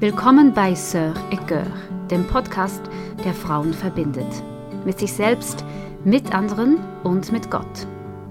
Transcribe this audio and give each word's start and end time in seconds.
Willkommen 0.00 0.54
bei 0.54 0.72
Sœur 0.72 1.12
et 1.30 2.10
dem 2.10 2.26
Podcast, 2.26 2.80
der 3.22 3.34
Frauen 3.34 3.74
verbindet. 3.74 4.42
Mit 4.86 4.98
sich 4.98 5.12
selbst, 5.12 5.62
mit 6.06 6.34
anderen 6.34 6.78
und 7.04 7.30
mit 7.32 7.50
Gott. 7.50 7.86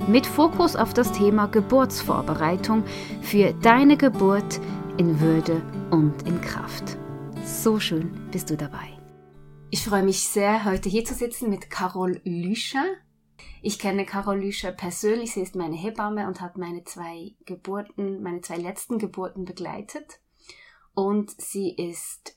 Mit 0.08 0.26
Fokus 0.26 0.76
auf 0.76 0.96
das 0.96 1.12
Thema 1.12 1.46
Geburtsvorbereitung 1.46 2.84
für 3.22 3.54
deine 3.54 3.98
Geburt 3.98 4.60
in 4.98 5.20
Würde 5.20 5.62
und 5.92 6.28
in 6.28 6.42
Kraft. 6.42 6.98
So 7.46 7.80
schön 7.80 8.20
bist 8.32 8.50
du 8.50 8.58
dabei. 8.58 8.98
Ich 9.70 9.84
freue 9.84 10.02
mich 10.02 10.22
sehr, 10.22 10.66
heute 10.66 10.90
hier 10.90 11.06
zu 11.06 11.14
sitzen 11.14 11.52
mit 11.52 11.70
Carol 11.70 12.20
Lüscher. 12.24 12.96
Ich 13.62 13.78
kenne 13.78 14.08
Carol 14.08 14.40
Lüscher 14.40 14.72
persönlich. 14.72 15.34
Sie 15.34 15.42
ist 15.42 15.56
meine 15.56 15.76
Hebamme 15.76 16.26
und 16.26 16.42
hat 16.42 16.58
meine 16.58 16.84
zwei 16.86 17.36
Geburten, 17.46 18.24
meine 18.24 18.42
zwei 18.42 18.58
letzten 18.58 18.98
Geburten 18.98 19.46
begleitet 19.46 20.20
und 21.00 21.32
sie 21.40 21.74
ist 21.76 22.36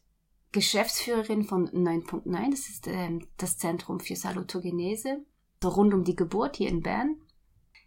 Geschäftsführerin 0.52 1.45
von 1.45 1.69
9.9, 1.69 2.51
das 2.51 2.69
ist 2.69 2.87
ähm, 2.87 3.27
das 3.39 3.59
Zentrum 3.59 4.01
für 4.01 4.16
Salutogenese, 4.16 5.25
rund 5.65 5.95
um 5.95 6.05
die 6.05 6.16
Geburt 6.16 6.57
hier 6.57 6.69
in 6.69 6.83
Bern. 6.83 7.17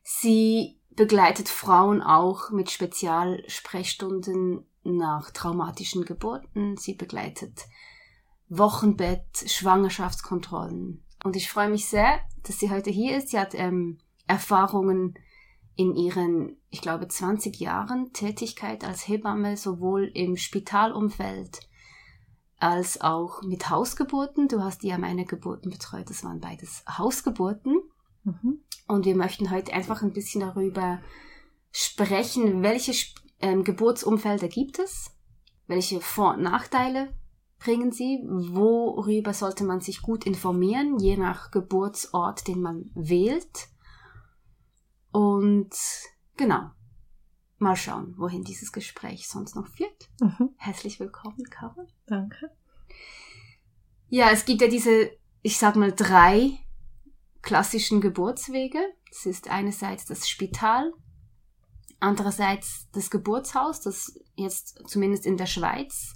Sie 0.04 0.80
begleitet 0.90 1.50
Frauen 1.50 2.02
auch 2.02 2.52
mit 2.52 2.72
Spezialsprechstunden 2.72 4.66
nach 4.84 5.32
traumatischen 5.32 6.06
Geburten. 6.06 6.78
Sie 6.78 6.94
begleitet 6.94 7.66
Wochenbett, 8.50 9.26
Schwangerschaftskontrollen. 9.48 11.04
Und 11.24 11.36
ich 11.36 11.50
freue 11.50 11.70
mich 11.70 11.88
sehr, 11.88 12.20
dass 12.44 12.60
sie 12.60 12.70
heute 12.70 12.92
hier 12.92 13.18
ist. 13.18 13.30
Sie 13.30 13.40
hat 13.40 13.55
ähm, 13.55 14.00
Erfahrungen 14.28 15.16
in 15.76 15.96
ihren, 15.96 16.58
ich 16.70 16.82
glaube, 16.82 17.08
20 17.08 17.60
Jahren 17.60 18.14
Tätigkeit 18.14 18.84
als 18.86 19.08
Hebamme 19.08 19.58
sowohl 19.58 20.10
im 20.14 20.38
Spitalumfeld 20.38 21.60
als 22.58 23.02
auch 23.02 23.42
mit 23.42 23.70
Hausgeburten. 23.70 24.48
Du 24.48 24.64
hast 24.64 24.84
ja 24.84 24.98
meine 24.98 25.26
Geburten 25.26 25.70
betreut, 25.70 26.10
das 26.10 26.24
waren 26.24 26.40
beides 26.40 26.84
Hausgeburten. 26.88 27.82
Mhm. 28.24 28.62
Und 28.88 29.05
wir 29.05 29.16
möchten 29.16 29.52
heute 29.52 29.74
einfach 29.74 30.02
ein 30.02 30.14
bisschen 30.14 30.41
darüber 30.41 31.02
sprechen, 31.72 32.64
welche 32.64 32.94
ähm, 33.42 33.64
Geburtsumfelder 33.64 34.48
gibt 34.48 34.80
es, 34.80 35.12
welche 35.68 35.99
Vor- 35.99 36.36
und 36.36 36.44
Nachteile 36.44 37.14
bringen 37.60 37.92
sie, 37.92 38.24
worüber 38.26 39.34
sollte 39.34 39.64
man 39.64 39.82
sich 39.82 40.02
gut 40.02 40.26
informieren, 40.26 40.99
je 40.99 41.18
nach 41.18 41.52
Geburtsort, 41.52 42.48
den 42.48 42.62
man 42.62 42.92
wählt 42.94 43.70
und 45.16 45.74
genau, 46.35 46.71
mal 47.58 47.77
schauen, 47.77 48.16
wohin 48.18 48.44
dieses 48.44 48.74
Gespräch 48.74 49.30
sonst 49.30 49.55
noch 49.55 49.66
führt. 49.68 50.10
Mhm. 50.20 50.49
Herzlich 50.58 50.99
willkommen, 50.99 51.41
Carol. 51.49 51.88
Danke. 52.05 52.52
Ja, 54.10 54.32
es 54.32 54.43
gibt 54.43 54.60
ja 54.60 54.68
diese, 54.68 55.12
ich 55.41 55.58
sag 55.58 55.77
mal, 55.77 55.93
drei 55.93 56.60
klassischen 57.41 58.02
Geburtswege. 58.02 58.80
Es 59.10 59.26
ist 59.26 59.49
einerseits 59.49 60.04
das 60.04 60.27
Spital, 60.27 60.91
andererseits 62.02 62.90
das 62.91 63.10
Geburtshaus, 63.10 63.80
das 63.80 64.19
jetzt 64.36 64.84
zumindest 64.86 65.25
in 65.25 65.38
der 65.38 65.46
Schweiz, 65.46 66.13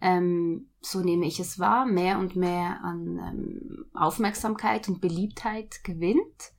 ähm, 0.00 0.70
so 0.80 1.00
nehme 1.00 1.26
ich 1.26 1.40
es 1.40 1.58
wahr, 1.58 1.86
mehr 1.86 2.20
und 2.20 2.36
mehr 2.36 2.84
an 2.84 3.18
ähm, 3.18 3.86
Aufmerksamkeit 3.94 4.88
und 4.88 5.00
Beliebtheit 5.00 5.82
gewinnt. 5.82 6.52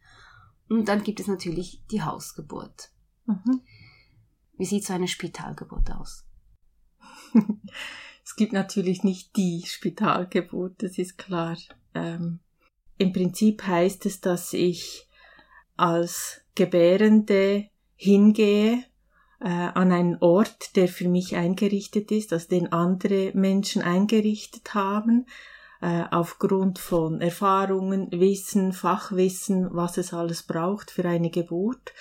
Und 0.70 0.88
dann 0.88 1.03
gibt 1.03 1.20
es 1.20 1.28
natürlich 1.28 1.81
die 1.92 2.03
Hausgeburt. 2.03 2.92
Mhm. 3.25 3.62
Wie 4.58 4.66
sieht 4.66 4.86
so 4.86 4.94
eine 4.94 5.08
Spitalgeburt 5.08 5.92
aus? 5.92 6.25
es 8.23 8.36
gibt 8.36 8.53
natürlich 8.53 9.03
nicht 9.03 9.36
die 9.36 9.64
Spitalgeburt, 9.66 10.84
das 10.84 10.97
ist 10.97 11.17
klar. 11.17 11.58
Ähm, 11.94 12.40
Im 12.97 13.14
Prinzip 13.14 13.66
heißt 13.66 14.06
es, 14.06 14.22
dass 14.22 14.53
ich 14.53 15.08
als 15.75 16.41
Gebärende 16.56 17.69
hingehe 17.96 18.84
äh, 19.40 19.47
an 19.47 19.91
einen 19.91 20.18
Ort, 20.19 20.75
der 20.75 20.88
für 20.88 21.08
mich 21.08 21.35
eingerichtet 21.35 22.12
ist, 22.12 22.34
also 22.34 22.47
den 22.50 22.72
andere 22.72 23.31
Menschen 23.34 23.81
eingerichtet 23.81 24.74
haben, 24.74 25.25
äh, 25.81 26.03
aufgrund 26.12 26.78
von 26.78 27.22
Erfahrungen, 27.22 28.12
Wissen, 28.12 28.73
Fachwissen, 28.73 29.69
was 29.72 29.97
es 29.97 30.13
alles 30.13 30.44
braucht 30.44 30.91
für 30.91 31.06
eine 31.06 31.29
Geburt 31.29 31.94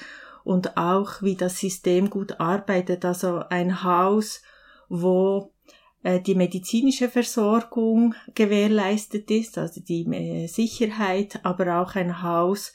und 0.43 0.77
auch 0.77 1.22
wie 1.22 1.37
das 1.37 1.59
System 1.59 2.11
gut 2.11 2.41
arbeitet. 2.41 3.05
Also 3.05 3.41
ein 3.50 3.84
Haus, 3.84 4.43
wo 4.89 5.53
äh, 6.03 6.21
die 6.21 6.34
medizinische 6.34 7.09
Versorgung 7.09 8.16
gewährleistet 8.34 9.31
ist, 9.31 9.59
also 9.59 9.81
die 9.81 10.06
äh, 10.12 10.49
Sicherheit, 10.49 11.39
aber 11.45 11.81
auch 11.81 11.95
ein 11.95 12.22
Haus, 12.22 12.72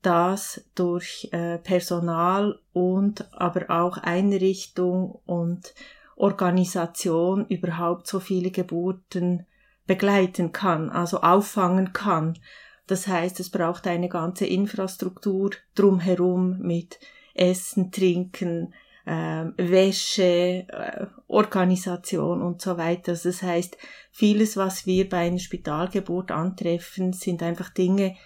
das 0.00 0.64
durch 0.76 1.28
Personal 1.64 2.60
und 2.72 3.28
aber 3.32 3.68
auch 3.68 3.98
Einrichtung 3.98 5.18
und 5.26 5.74
Organisation 6.14 7.46
überhaupt 7.48 8.06
so 8.06 8.20
viele 8.20 8.52
Geburten 8.52 9.44
begleiten 9.88 10.52
kann, 10.52 10.90
also 10.90 11.22
auffangen 11.22 11.92
kann. 11.92 12.38
Das 12.86 13.08
heißt, 13.08 13.40
es 13.40 13.50
braucht 13.50 13.88
eine 13.88 14.08
ganze 14.08 14.46
Infrastruktur 14.46 15.50
drumherum 15.74 16.60
mit 16.60 17.00
Essen, 17.34 17.90
Trinken, 17.90 18.74
äh, 19.04 19.46
Wäsche, 19.56 20.66
äh, 20.68 21.06
Organisation 21.26 22.42
und 22.42 22.60
so 22.60 22.76
weiter. 22.76 23.12
Also 23.12 23.30
das 23.30 23.42
heißt, 23.42 23.76
vieles, 24.12 24.56
was 24.56 24.86
wir 24.86 25.08
bei 25.08 25.26
einer 25.26 25.38
Spitalgeburt 25.38 26.30
antreffen, 26.30 27.12
sind 27.12 27.42
einfach 27.42 27.70
Dinge, 27.70 28.16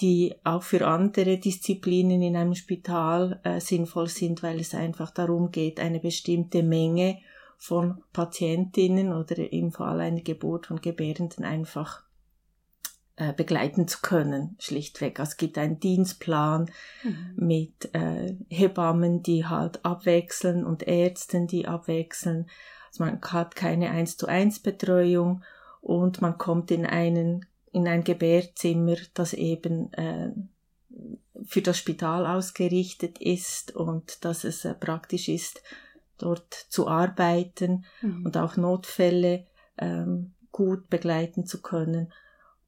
die 0.00 0.34
auch 0.44 0.62
für 0.62 0.86
andere 0.86 1.38
Disziplinen 1.38 2.22
in 2.22 2.36
einem 2.36 2.54
Spital 2.54 3.40
äh, 3.44 3.60
sinnvoll 3.60 4.08
sind, 4.08 4.42
weil 4.42 4.58
es 4.60 4.74
einfach 4.74 5.10
darum 5.10 5.50
geht, 5.50 5.78
eine 5.78 6.00
bestimmte 6.00 6.62
Menge 6.62 7.18
von 7.58 8.02
Patientinnen 8.12 9.12
oder 9.12 9.52
im 9.52 9.72
Fall 9.72 10.00
einer 10.00 10.22
Geburt 10.22 10.66
von 10.66 10.80
Gebärenden 10.80 11.44
einfach 11.44 12.02
äh, 13.16 13.32
begleiten 13.32 13.86
zu 13.86 13.98
können, 14.00 14.56
schlichtweg. 14.58 15.20
Also 15.20 15.30
es 15.30 15.36
gibt 15.36 15.58
einen 15.58 15.78
Dienstplan 15.78 16.70
mhm. 17.02 17.32
mit 17.36 17.94
äh, 17.94 18.34
Hebammen, 18.48 19.22
die 19.22 19.46
halt 19.46 19.84
abwechseln 19.84 20.64
und 20.64 20.82
Ärzten, 20.86 21.46
die 21.46 21.68
abwechseln. 21.68 22.48
Also 22.88 23.04
man 23.04 23.20
hat 23.20 23.54
keine 23.54 23.90
eins 23.90 24.16
zu 24.16 24.26
eins 24.26 24.60
Betreuung 24.60 25.44
und 25.80 26.20
man 26.20 26.38
kommt 26.38 26.70
in 26.70 26.86
einen 26.86 27.46
in 27.72 27.88
ein 27.88 28.04
Gebärzimmer, 28.04 28.96
das 29.14 29.32
eben 29.32 29.92
äh, 29.94 30.30
für 31.44 31.62
das 31.62 31.78
Spital 31.78 32.26
ausgerichtet 32.26 33.18
ist 33.18 33.74
und 33.74 34.24
dass 34.24 34.44
es 34.44 34.64
äh, 34.64 34.74
praktisch 34.74 35.28
ist, 35.28 35.62
dort 36.22 36.54
zu 36.54 36.88
arbeiten 36.88 37.84
mhm. 38.00 38.26
und 38.26 38.36
auch 38.36 38.56
Notfälle 38.56 39.46
ähm, 39.78 40.34
gut 40.50 40.88
begleiten 40.88 41.46
zu 41.46 41.62
können 41.62 42.12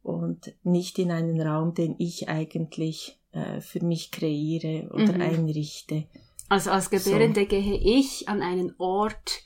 und 0.02 0.54
nicht 0.62 0.98
in 0.98 1.10
einen 1.10 1.40
Raum, 1.40 1.74
den 1.74 1.96
ich 1.98 2.28
eigentlich 2.28 3.20
äh, 3.32 3.60
für 3.60 3.84
mich 3.84 4.10
kreiere 4.10 4.90
oder 4.92 5.14
mhm. 5.14 5.20
einrichte. 5.20 6.06
Also 6.48 6.70
als 6.70 6.90
Gebärende 6.90 7.42
so. 7.42 7.46
gehe 7.46 7.78
ich 7.78 8.28
an 8.28 8.42
einen 8.42 8.74
Ort, 8.78 9.42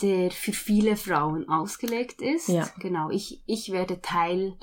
der 0.00 0.30
für 0.30 0.52
viele 0.52 0.96
Frauen 0.96 1.48
ausgelegt 1.48 2.22
ist. 2.22 2.48
Ja. 2.48 2.68
Genau, 2.78 3.10
ich, 3.10 3.42
ich 3.46 3.70
werde 3.70 4.00
Teil 4.00 4.56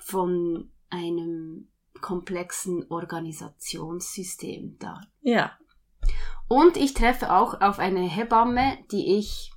von 0.00 0.70
einem 0.90 1.68
komplexen 2.00 2.86
Organisationssystem 2.90 4.76
da. 4.78 5.00
Ja. 5.22 5.58
Und 6.54 6.76
ich 6.76 6.94
treffe 6.94 7.32
auch 7.32 7.60
auf 7.60 7.80
eine 7.80 8.02
Hebamme, 8.02 8.78
die 8.92 9.18
ich, 9.18 9.50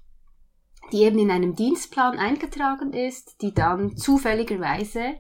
die 0.92 1.04
eben 1.04 1.20
in 1.20 1.30
einem 1.30 1.54
Dienstplan 1.56 2.18
eingetragen 2.18 2.92
ist, 2.92 3.40
die 3.44 3.54
dann 3.54 3.96
zufälligerweise 3.96 5.20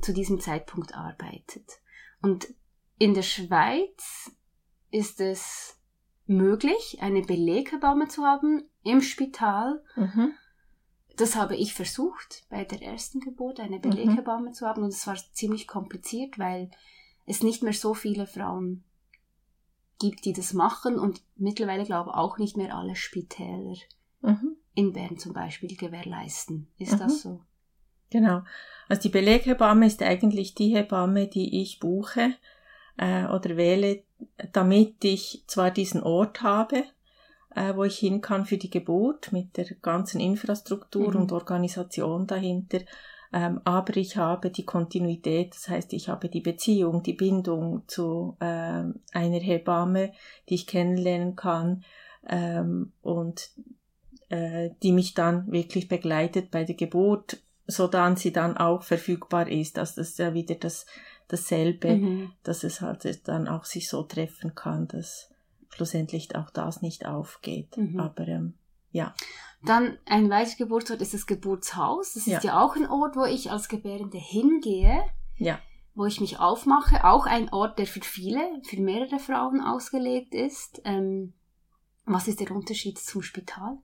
zu 0.00 0.12
diesem 0.12 0.40
Zeitpunkt 0.40 0.96
arbeitet. 0.96 1.80
Und 2.22 2.48
in 2.98 3.14
der 3.14 3.22
Schweiz 3.22 4.32
ist 4.90 5.20
es 5.20 5.78
möglich, 6.26 6.98
eine 7.00 7.22
Beleghebamme 7.22 8.08
zu 8.08 8.24
haben 8.24 8.68
im 8.82 9.00
Spital. 9.00 9.80
Mhm. 9.94 10.32
Das 11.16 11.36
habe 11.36 11.54
ich 11.54 11.72
versucht, 11.72 12.46
bei 12.50 12.64
der 12.64 12.82
ersten 12.82 13.20
Geburt 13.20 13.60
eine 13.60 13.76
mhm. 13.76 13.82
Beleghebamme 13.82 14.48
mhm. 14.48 14.54
zu 14.54 14.66
haben. 14.66 14.82
Und 14.82 14.88
es 14.88 15.06
war 15.06 15.14
ziemlich 15.34 15.68
kompliziert, 15.68 16.40
weil 16.40 16.72
es 17.26 17.44
nicht 17.44 17.62
mehr 17.62 17.74
so 17.74 17.94
viele 17.94 18.26
Frauen 18.26 18.82
gibt, 20.02 20.24
die 20.24 20.32
das 20.32 20.52
machen 20.52 20.98
und 20.98 21.22
mittlerweile 21.36 21.84
glaube 21.84 22.10
ich 22.10 22.16
auch 22.16 22.38
nicht 22.38 22.56
mehr 22.56 22.76
alle 22.76 22.96
Spitäler 22.96 23.76
mhm. 24.20 24.56
in 24.74 24.92
Bern 24.92 25.16
zum 25.16 25.32
Beispiel 25.32 25.76
gewährleisten. 25.76 26.68
Ist 26.78 26.94
mhm. 26.94 26.98
das 26.98 27.22
so? 27.22 27.40
Genau. 28.10 28.42
Also 28.88 29.02
die 29.02 29.08
Beleghebamme 29.08 29.86
ist 29.86 30.02
eigentlich 30.02 30.54
die 30.54 30.74
Hebamme, 30.74 31.28
die 31.28 31.62
ich 31.62 31.80
buche 31.80 32.34
äh, 32.98 33.24
oder 33.24 33.56
wähle, 33.56 34.02
damit 34.52 35.02
ich 35.04 35.44
zwar 35.46 35.70
diesen 35.70 36.02
Ort 36.02 36.42
habe, 36.42 36.84
äh, 37.54 37.74
wo 37.74 37.84
ich 37.84 37.98
hin 37.98 38.20
kann 38.20 38.44
für 38.44 38.58
die 38.58 38.70
Geburt 38.70 39.32
mit 39.32 39.56
der 39.56 39.66
ganzen 39.76 40.20
Infrastruktur 40.20 41.10
mhm. 41.10 41.22
und 41.22 41.32
Organisation 41.32 42.26
dahinter. 42.26 42.80
Ähm, 43.32 43.60
aber 43.64 43.96
ich 43.96 44.16
habe 44.16 44.50
die 44.50 44.64
Kontinuität, 44.64 45.54
das 45.54 45.68
heißt, 45.68 45.92
ich 45.94 46.08
habe 46.08 46.28
die 46.28 46.40
Beziehung, 46.40 47.02
die 47.02 47.14
Bindung 47.14 47.82
zu 47.86 48.36
äh, 48.40 48.44
einer 48.44 49.40
Hebamme, 49.40 50.12
die 50.48 50.54
ich 50.54 50.66
kennenlernen 50.66 51.34
kann 51.34 51.84
ähm, 52.28 52.92
und 53.00 53.50
äh, 54.28 54.70
die 54.82 54.92
mich 54.92 55.14
dann 55.14 55.50
wirklich 55.50 55.88
begleitet 55.88 56.50
bei 56.50 56.64
der 56.64 56.74
Geburt, 56.74 57.38
so 57.66 57.86
dann 57.86 58.16
sie 58.16 58.32
dann 58.32 58.56
auch 58.56 58.82
verfügbar 58.82 59.48
ist. 59.48 59.78
Also 59.78 59.96
das 59.96 60.10
ist 60.10 60.18
ja 60.18 60.34
wieder 60.34 60.56
das 60.56 60.86
dasselbe, 61.28 61.96
mhm. 61.96 62.32
dass 62.42 62.62
es 62.62 62.82
halt 62.82 63.26
dann 63.26 63.48
auch 63.48 63.64
sich 63.64 63.88
so 63.88 64.02
treffen 64.02 64.54
kann, 64.54 64.88
dass 64.88 65.30
schlussendlich 65.70 66.36
auch 66.36 66.50
das 66.50 66.82
nicht 66.82 67.06
aufgeht. 67.06 67.76
Mhm. 67.76 67.98
Aber 67.98 68.28
ähm, 68.28 68.54
ja. 68.90 69.14
Dann 69.64 69.98
ein 70.06 70.28
weiterer 70.30 70.56
Geburtsort 70.56 71.00
ist 71.00 71.14
das 71.14 71.26
Geburtshaus. 71.26 72.14
Das 72.14 72.26
ja. 72.26 72.38
ist 72.38 72.44
ja 72.44 72.60
auch 72.60 72.76
ein 72.76 72.88
Ort, 72.88 73.16
wo 73.16 73.24
ich 73.24 73.50
als 73.50 73.68
Gebärende 73.68 74.18
hingehe. 74.18 75.04
Ja. 75.36 75.60
Wo 75.94 76.06
ich 76.06 76.20
mich 76.20 76.38
aufmache. 76.38 77.04
Auch 77.04 77.26
ein 77.26 77.52
Ort, 77.52 77.78
der 77.78 77.86
für 77.86 78.00
viele, 78.00 78.40
für 78.64 78.80
mehrere 78.80 79.18
Frauen 79.18 79.60
ausgelegt 79.60 80.34
ist. 80.34 80.80
Ähm, 80.84 81.34
was 82.04 82.28
ist 82.28 82.40
der 82.40 82.50
Unterschied 82.50 82.98
zum 82.98 83.22
Spital? 83.22 83.78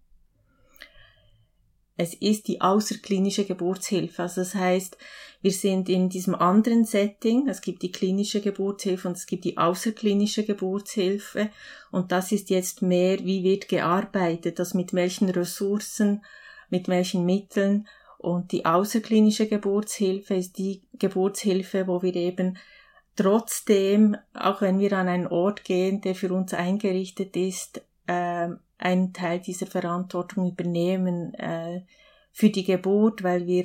Es 2.00 2.14
ist 2.14 2.46
die 2.46 2.60
außerklinische 2.60 3.44
Geburtshilfe. 3.44 4.22
Also 4.22 4.42
das 4.42 4.54
heißt, 4.54 4.96
wir 5.42 5.50
sind 5.50 5.88
in 5.88 6.08
diesem 6.08 6.36
anderen 6.36 6.84
Setting. 6.84 7.48
Es 7.48 7.60
gibt 7.60 7.82
die 7.82 7.90
klinische 7.90 8.40
Geburtshilfe 8.40 9.08
und 9.08 9.16
es 9.16 9.26
gibt 9.26 9.44
die 9.44 9.58
außerklinische 9.58 10.44
Geburtshilfe. 10.44 11.50
Und 11.90 12.12
das 12.12 12.30
ist 12.30 12.50
jetzt 12.50 12.82
mehr, 12.82 13.18
wie 13.24 13.42
wird 13.42 13.68
gearbeitet, 13.68 14.60
das 14.60 14.74
mit 14.74 14.94
welchen 14.94 15.28
Ressourcen, 15.28 16.24
mit 16.70 16.86
welchen 16.86 17.26
Mitteln. 17.26 17.88
Und 18.16 18.52
die 18.52 18.64
außerklinische 18.64 19.48
Geburtshilfe 19.48 20.34
ist 20.34 20.56
die 20.56 20.82
Geburtshilfe, 21.00 21.88
wo 21.88 22.00
wir 22.02 22.14
eben 22.14 22.58
trotzdem, 23.16 24.16
auch 24.34 24.60
wenn 24.60 24.78
wir 24.78 24.92
an 24.92 25.08
einen 25.08 25.26
Ort 25.26 25.64
gehen, 25.64 26.00
der 26.00 26.14
für 26.14 26.32
uns 26.32 26.54
eingerichtet 26.54 27.36
ist, 27.36 27.82
äh, 28.08 28.48
einen 28.78 29.12
Teil 29.12 29.40
dieser 29.40 29.66
Verantwortung 29.66 30.48
übernehmen 30.48 31.34
äh, 31.34 31.82
für 32.32 32.50
die 32.50 32.64
Geburt, 32.64 33.22
weil 33.22 33.46
wir 33.46 33.64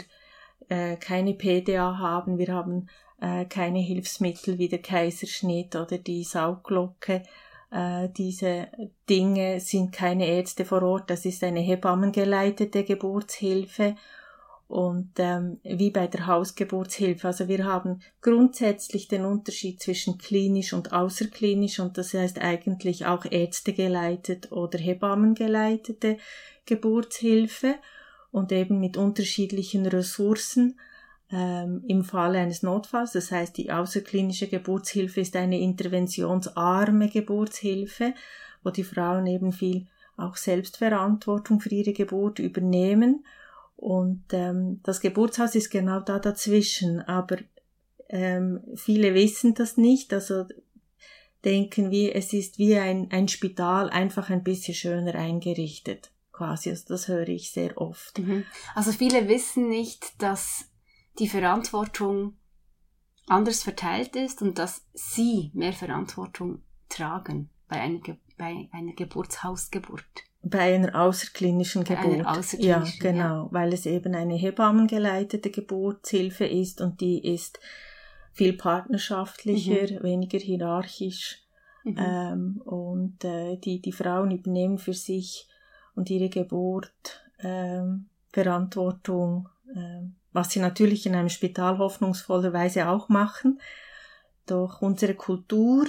äh, 0.69 0.95
keine 0.97 1.33
PDA 1.33 1.97
haben, 1.97 2.37
wir 2.37 2.53
haben 2.53 2.87
äh, 3.21 3.45
keine 3.45 3.79
Hilfsmittel 3.79 4.57
wie 4.57 4.69
der 4.69 4.81
Kaiserschnitt 4.81 5.75
oder 5.75 5.97
die 5.97 6.23
Saugglocke. 6.23 7.23
Äh, 7.71 8.09
diese 8.09 8.67
Dinge 9.09 9.59
sind 9.59 9.93
keine 9.93 10.27
Ärzte 10.27 10.65
vor 10.65 10.83
Ort, 10.83 11.09
das 11.09 11.25
ist 11.25 11.43
eine 11.43 11.61
hebammengeleitete 11.61 12.83
Geburtshilfe 12.83 13.95
und 14.67 15.11
ähm, 15.17 15.59
wie 15.63 15.91
bei 15.91 16.07
der 16.07 16.27
Hausgeburtshilfe. 16.27 17.27
Also 17.27 17.47
wir 17.47 17.65
haben 17.65 18.01
grundsätzlich 18.21 19.07
den 19.07 19.25
Unterschied 19.25 19.81
zwischen 19.81 20.17
klinisch 20.17 20.73
und 20.73 20.93
außerklinisch 20.93 21.79
und 21.79 21.97
das 21.97 22.13
heißt 22.13 22.39
eigentlich 22.39 23.05
auch 23.05 23.25
ärztegeleitet 23.29 24.51
oder 24.51 24.79
Hebammengeleitete 24.79 26.17
Geburtshilfe 26.65 27.75
und 28.31 28.51
eben 28.51 28.79
mit 28.79 28.97
unterschiedlichen 28.97 29.85
Ressourcen 29.85 30.79
ähm, 31.31 31.83
im 31.87 32.03
Falle 32.03 32.39
eines 32.39 32.63
Notfalls. 32.63 33.11
Das 33.11 33.31
heißt, 33.31 33.57
die 33.57 33.71
außerklinische 33.71 34.47
Geburtshilfe 34.47 35.21
ist 35.21 35.35
eine 35.35 35.59
interventionsarme 35.59 37.09
Geburtshilfe, 37.09 38.13
wo 38.63 38.69
die 38.69 38.83
Frauen 38.83 39.27
eben 39.27 39.51
viel 39.51 39.87
auch 40.15 40.35
Selbstverantwortung 40.35 41.59
für 41.59 41.69
ihre 41.69 41.93
Geburt 41.93 42.39
übernehmen 42.39 43.25
und 43.83 44.23
ähm, 44.31 44.79
das 44.83 45.01
Geburtshaus 45.01 45.55
ist 45.55 45.69
genau 45.69 45.99
da 45.99 46.17
dazwischen, 46.17 47.01
aber 47.01 47.35
ähm, 48.07 48.61
viele 48.75 49.13
wissen 49.13 49.55
das 49.55 49.75
nicht, 49.75 50.13
also 50.13 50.45
denken 51.43 51.91
wir, 51.91 52.15
es 52.15 52.31
ist 52.31 52.59
wie 52.59 52.77
ein, 52.77 53.11
ein 53.11 53.27
Spital, 53.27 53.89
einfach 53.89 54.29
ein 54.29 54.41
bisschen 54.41 54.73
schöner 54.73 55.15
eingerichtet, 55.15 56.13
quasi. 56.31 56.69
Also 56.69 56.85
das 56.87 57.09
höre 57.09 57.27
ich 57.27 57.51
sehr 57.51 57.77
oft. 57.77 58.19
Mhm. 58.19 58.45
Also 58.73 58.93
viele 58.93 59.27
wissen 59.27 59.67
nicht, 59.67 60.21
dass 60.21 60.63
die 61.19 61.27
Verantwortung 61.27 62.37
anders 63.27 63.63
verteilt 63.63 64.15
ist 64.15 64.41
und 64.41 64.59
dass 64.59 64.85
sie 64.93 65.51
mehr 65.53 65.73
Verantwortung 65.73 66.61
tragen 66.87 67.49
bei 67.67 67.81
einer, 67.81 67.99
Ge 67.99 68.15
bei 68.37 68.69
einer 68.71 68.93
Geburtshausgeburt. 68.93 70.23
Bei 70.45 70.75
einer 70.75 70.93
außerklinischen 70.93 71.85
Geburt. 71.85 72.05
Einer 72.05 72.37
außerklinischen, 72.37 72.99
ja, 73.01 73.11
genau, 73.11 73.45
ja. 73.45 73.47
weil 73.51 73.73
es 73.73 73.85
eben 73.85 74.13
eine 74.13 74.35
hebammengeleitete 74.35 75.49
Geburtshilfe 75.49 76.45
ist 76.45 76.81
und 76.81 76.99
die 76.99 77.33
ist 77.33 77.59
viel 78.33 78.53
partnerschaftlicher, 78.53 79.99
mhm. 79.99 80.03
weniger 80.03 80.39
hierarchisch. 80.39 81.39
Mhm. 81.85 81.97
Ähm, 81.97 82.61
und 82.65 83.23
äh, 83.23 83.57
die, 83.57 83.81
die 83.81 83.91
Frauen 83.91 84.31
übernehmen 84.31 84.77
für 84.77 84.93
sich 84.93 85.47
und 85.95 86.09
ihre 86.09 86.29
Geburt 86.29 87.23
ähm, 87.39 88.09
Verantwortung, 88.31 89.49
äh, 89.73 90.07
was 90.31 90.51
sie 90.51 90.59
natürlich 90.59 91.05
in 91.05 91.15
einem 91.15 91.29
Spital 91.29 91.77
hoffnungsvollerweise 91.77 92.89
auch 92.89 93.09
machen. 93.09 93.61
Doch 94.45 94.81
unsere 94.81 95.13
Kultur 95.13 95.85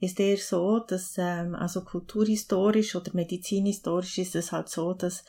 ist 0.00 0.18
eher 0.18 0.38
so, 0.38 0.80
dass 0.80 1.14
ähm, 1.18 1.54
also 1.54 1.82
kulturhistorisch 1.82 2.96
oder 2.96 3.10
medizinhistorisch 3.14 4.18
ist 4.18 4.34
es 4.34 4.50
halt 4.50 4.68
so, 4.68 4.94
dass 4.94 5.24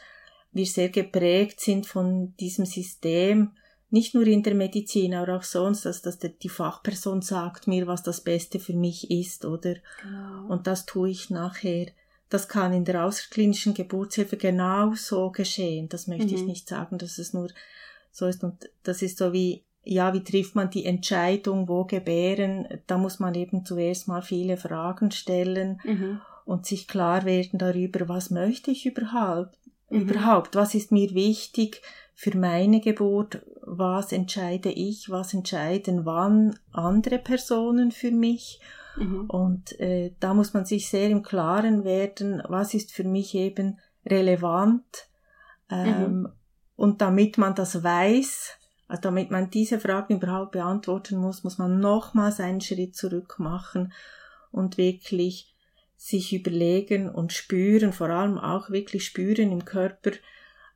wir 0.54 0.66
sehr 0.66 0.90
geprägt 0.90 1.60
sind 1.60 1.86
von 1.86 2.36
diesem 2.38 2.66
System, 2.66 3.52
nicht 3.90 4.16
nur 4.16 4.26
in 4.26 4.42
der 4.42 4.56
Medizin, 4.56 5.14
aber 5.14 5.36
auch 5.36 5.44
sonst, 5.44 5.86
dass, 5.86 6.02
dass 6.02 6.18
die 6.18 6.50
Fachperson 6.50 7.22
sagt 7.22 7.68
mir, 7.68 7.88
was 7.88 8.04
das 8.04 8.22
Beste 8.22 8.60
für 8.60 8.74
mich 8.74 9.12
ist, 9.12 9.44
oder? 9.44 9.76
Genau. 10.02 10.48
Und 10.48 10.68
das 10.68 10.86
tue 10.86 11.10
ich 11.10 11.30
nachher. 11.30 11.88
Das 12.30 12.48
kann 12.48 12.72
in 12.72 12.86
der 12.86 13.04
außerklinischen 13.04 13.74
Geburtshilfe 13.74 14.38
genauso 14.38 15.32
geschehen. 15.32 15.90
Das 15.90 16.08
möchte 16.08 16.28
mhm. 16.28 16.36
ich 16.36 16.44
nicht 16.44 16.70
sagen, 16.70 16.98
dass 16.98 17.18
es 17.18 17.34
nur 17.34 17.50
so 18.12 18.28
ist. 18.28 18.46
Und 18.46 18.70
das 18.84 19.02
ist 19.02 19.18
so 19.18 19.34
wie 19.34 19.66
ja, 19.84 20.14
wie 20.14 20.24
trifft 20.24 20.56
man 20.56 20.70
die 20.70 20.86
Entscheidung, 20.86 21.68
wo 21.68 21.86
gebären? 21.86 22.68
Da 22.88 22.98
muss 22.98 23.20
man 23.20 23.34
eben 23.34 23.66
zuerst 23.66 24.08
mal 24.08 24.22
viele 24.22 24.58
Fragen 24.58 25.12
stellen 25.12 25.82
mhm. 25.84 26.22
und 26.46 26.66
sich 26.66 26.88
klar 26.88 27.26
werden 27.26 27.58
darüber, 27.58 28.08
was 28.08 28.30
möchte 28.30 28.72
ich 28.72 28.86
überhaupt? 28.86 29.58
Mhm. 29.90 30.02
Überhaupt, 30.02 30.56
was 30.56 30.76
ist 30.76 30.92
mir 30.92 31.12
wichtig 31.14 31.82
für 32.14 32.38
meine 32.38 32.80
Geburt? 32.80 33.42
Was 33.64 34.12
entscheide 34.12 34.70
ich? 34.70 35.10
Was 35.10 35.34
entscheiden 35.34 36.06
wann 36.06 36.60
andere 36.72 37.18
Personen 37.18 37.92
für 37.92 38.12
mich? 38.12 38.60
Mhm. 38.98 39.26
Und 39.30 39.80
äh, 39.80 40.14
da 40.20 40.34
muss 40.34 40.54
man 40.54 40.66
sich 40.66 40.90
sehr 40.90 41.10
im 41.10 41.24
Klaren 41.24 41.84
werden, 41.84 42.44
was 42.48 42.74
ist 42.74 42.92
für 42.92 43.04
mich 43.04 43.34
eben 43.34 43.80
relevant. 44.06 45.08
Ähm, 45.70 46.22
mhm. 46.22 46.30
Und 46.76 47.02
damit 47.02 47.38
man 47.38 47.56
das 47.56 47.84
weiß, 47.84 48.58
also 48.92 49.04
damit 49.04 49.32
man 49.32 49.50
diese 49.50 49.80
Fragen 49.80 50.18
überhaupt 50.18 50.52
beantworten 50.52 51.16
muss, 51.16 51.46
muss 51.46 51.58
man 51.58 51.80
nochmals 51.80 52.42
einen 52.42 52.60
Schritt 52.60 52.94
zurück 52.94 53.36
machen 53.40 53.94
und 54.52 54.78
wirklich 54.78 55.56
sich 55.96 56.34
überlegen 56.34 57.08
und 57.08 57.32
spüren, 57.32 57.94
vor 57.94 58.10
allem 58.10 58.38
auch 58.38 58.70
wirklich 58.70 59.06
spüren 59.06 59.54
im 59.54 59.64
Körper, 59.64 60.12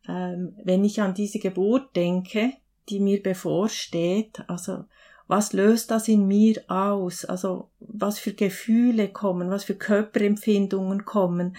ähm, 0.08 0.56
wenn 0.64 0.86
ich 0.86 1.02
an 1.02 1.14
diese 1.14 1.40
Geburt 1.40 1.94
denke, 1.98 2.54
die 2.88 3.02
mir 3.02 3.22
bevorsteht, 3.22 4.46
also 4.48 4.86
was 5.28 5.52
löst 5.52 5.92
das 5.92 6.08
in 6.08 6.26
mir 6.26 6.64
aus? 6.70 7.26
Also 7.26 7.70
was 7.82 8.18
für 8.18 8.32
Gefühle 8.32 9.10
kommen, 9.10 9.50
was 9.50 9.66
für 9.66 9.76
Körperempfindungen 9.76 11.04
kommen 11.04 11.58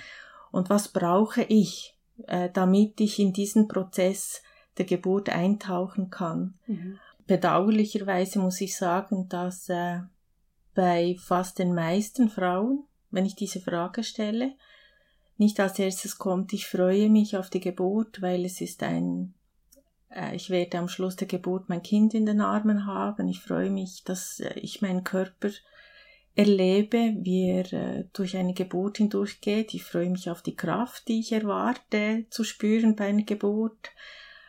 und 0.52 0.70
was 0.70 0.88
brauche 0.88 1.42
ich, 1.42 1.98
äh, 2.28 2.48
damit 2.50 2.98
ich 3.02 3.18
in 3.18 3.34
diesen 3.34 3.68
Prozess 3.68 4.40
der 4.78 4.86
Geburt 4.86 5.28
eintauchen 5.28 6.10
kann. 6.10 6.54
Mhm. 6.66 6.98
Bedauerlicherweise 7.26 8.38
muss 8.38 8.60
ich 8.60 8.76
sagen, 8.76 9.28
dass 9.28 9.68
äh, 9.68 10.00
bei 10.74 11.16
fast 11.18 11.58
den 11.58 11.74
meisten 11.74 12.28
Frauen, 12.28 12.84
wenn 13.10 13.26
ich 13.26 13.34
diese 13.34 13.60
Frage 13.60 14.04
stelle, 14.04 14.52
nicht 15.38 15.58
als 15.60 15.78
erstes 15.78 16.18
kommt, 16.18 16.52
ich 16.52 16.66
freue 16.66 17.10
mich 17.10 17.36
auf 17.36 17.50
die 17.50 17.60
Geburt, 17.60 18.22
weil 18.22 18.44
es 18.44 18.60
ist 18.60 18.82
ein, 18.82 19.34
äh, 20.10 20.34
ich 20.36 20.50
werde 20.50 20.78
am 20.78 20.88
Schluss 20.88 21.16
der 21.16 21.28
Geburt 21.28 21.68
mein 21.68 21.82
Kind 21.82 22.14
in 22.14 22.26
den 22.26 22.40
Armen 22.40 22.86
haben. 22.86 23.28
Ich 23.28 23.40
freue 23.40 23.70
mich, 23.70 24.04
dass 24.04 24.40
äh, 24.40 24.58
ich 24.60 24.80
meinen 24.80 25.04
Körper 25.04 25.50
erlebe, 26.36 27.16
wie 27.18 27.48
er 27.48 27.72
äh, 27.72 28.04
durch 28.12 28.36
eine 28.36 28.54
Geburt 28.54 28.98
hindurchgeht. 28.98 29.74
Ich 29.74 29.84
freue 29.84 30.10
mich 30.10 30.30
auf 30.30 30.42
die 30.42 30.56
Kraft, 30.56 31.08
die 31.08 31.20
ich 31.20 31.32
erwarte 31.32 32.26
zu 32.30 32.44
spüren 32.44 32.94
bei 32.94 33.06
einer 33.06 33.24
Geburt. 33.24 33.90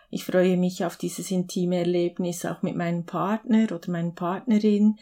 Ich 0.09 0.25
freue 0.25 0.57
mich 0.57 0.85
auf 0.85 0.95
dieses 0.95 1.31
intime 1.31 1.79
Erlebnis 1.79 2.45
auch 2.45 2.61
mit 2.61 2.75
meinem 2.75 3.05
Partner 3.05 3.63
oder 3.71 3.91
meiner 3.91 4.11
Partnerin. 4.11 4.97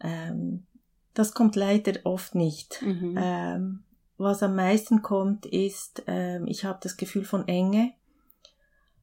Ähm, 0.00 0.66
das 1.12 1.34
kommt 1.34 1.56
leider 1.56 1.94
oft 2.04 2.34
nicht. 2.34 2.80
Mhm. 2.82 3.18
Ähm, 3.18 3.84
was 4.16 4.42
am 4.42 4.54
meisten 4.54 5.02
kommt, 5.02 5.46
ist, 5.46 6.06
äh, 6.06 6.42
ich 6.44 6.64
habe 6.64 6.78
das 6.82 6.96
Gefühl 6.96 7.24
von 7.24 7.48
Enge, 7.48 7.94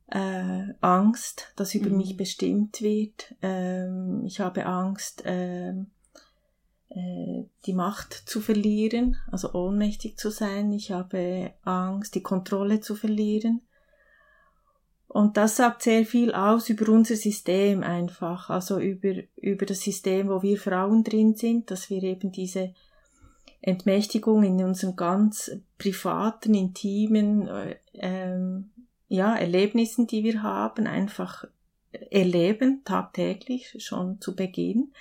äh, 0.08 0.74
Angst, 0.82 1.54
dass 1.56 1.76
über 1.76 1.90
mhm. 1.90 1.98
mich 1.98 2.18
bestimmt 2.18 2.82
wird. 2.82 3.36
Ähm, 3.42 4.24
ich 4.26 4.40
habe 4.40 4.66
Angst, 4.66 5.26
äh, 5.26 5.74
äh, 6.90 7.46
die 7.66 7.74
Macht 7.74 8.14
zu 8.14 8.42
verlieren, 8.42 9.18
also 9.32 9.54
ohnmächtig 9.54 10.18
zu 10.18 10.30
sein. 10.30 10.72
Ich 10.74 10.92
habe 10.92 11.54
Angst, 11.64 12.16
die 12.16 12.24
Kontrolle 12.24 12.82
zu 12.82 12.96
verlieren. 12.96 13.62
Und 15.14 15.36
das 15.36 15.58
sagt 15.58 15.82
sehr 15.82 16.06
viel 16.06 16.34
aus 16.34 16.70
über 16.70 16.90
unser 16.90 17.18
System 17.18 17.84
einfach, 17.84 18.50
also 18.50 18.80
über, 18.80 19.22
über 19.36 19.66
das 19.66 19.82
System, 19.82 20.30
wo 20.30 20.42
wir 20.42 20.58
Frauen 20.58 21.04
drin 21.04 21.36
sind, 21.36 21.70
dass 21.70 21.90
wir 21.90 22.02
eben 22.02 22.32
diese 22.32 22.74
Entmächtigung 23.60 24.44
in 24.44 24.64
unseren 24.64 24.96
ganz 24.96 25.52
privaten, 25.78 26.54
intimen 26.54 27.50
äh, 27.50 27.76
ähm, 27.96 28.72
ja, 29.10 29.36
Erlebnissen, 29.36 30.08
die 30.08 30.24
wir 30.24 30.44
haben, 30.44 30.88
einfach 30.88 31.44
erleben, 32.10 32.82
tagtäglich 32.86 33.76
schon 33.80 34.22
zu 34.22 34.34
Beginn. 34.34 34.94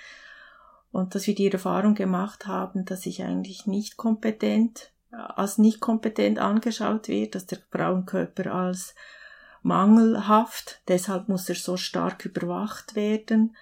Und 0.91 1.15
dass 1.15 1.25
wir 1.25 1.35
die 1.35 1.49
Erfahrung 1.49 1.95
gemacht 1.95 2.47
haben, 2.47 2.83
dass 2.83 3.05
ich 3.05 3.23
eigentlich 3.23 3.65
nicht 3.65 3.95
kompetent, 3.95 4.91
als 5.09 5.57
nicht 5.57 5.79
kompetent 5.79 6.37
angeschaut 6.37 7.07
wird, 7.07 7.35
dass 7.35 7.45
der 7.45 7.59
Frauenkörper 7.71 8.53
als 8.53 8.93
mangelhaft, 9.61 10.81
deshalb 10.87 11.29
muss 11.29 11.47
er 11.49 11.55
so 11.55 11.77
stark 11.77 12.25
überwacht 12.25 12.95
werden. 12.95 13.55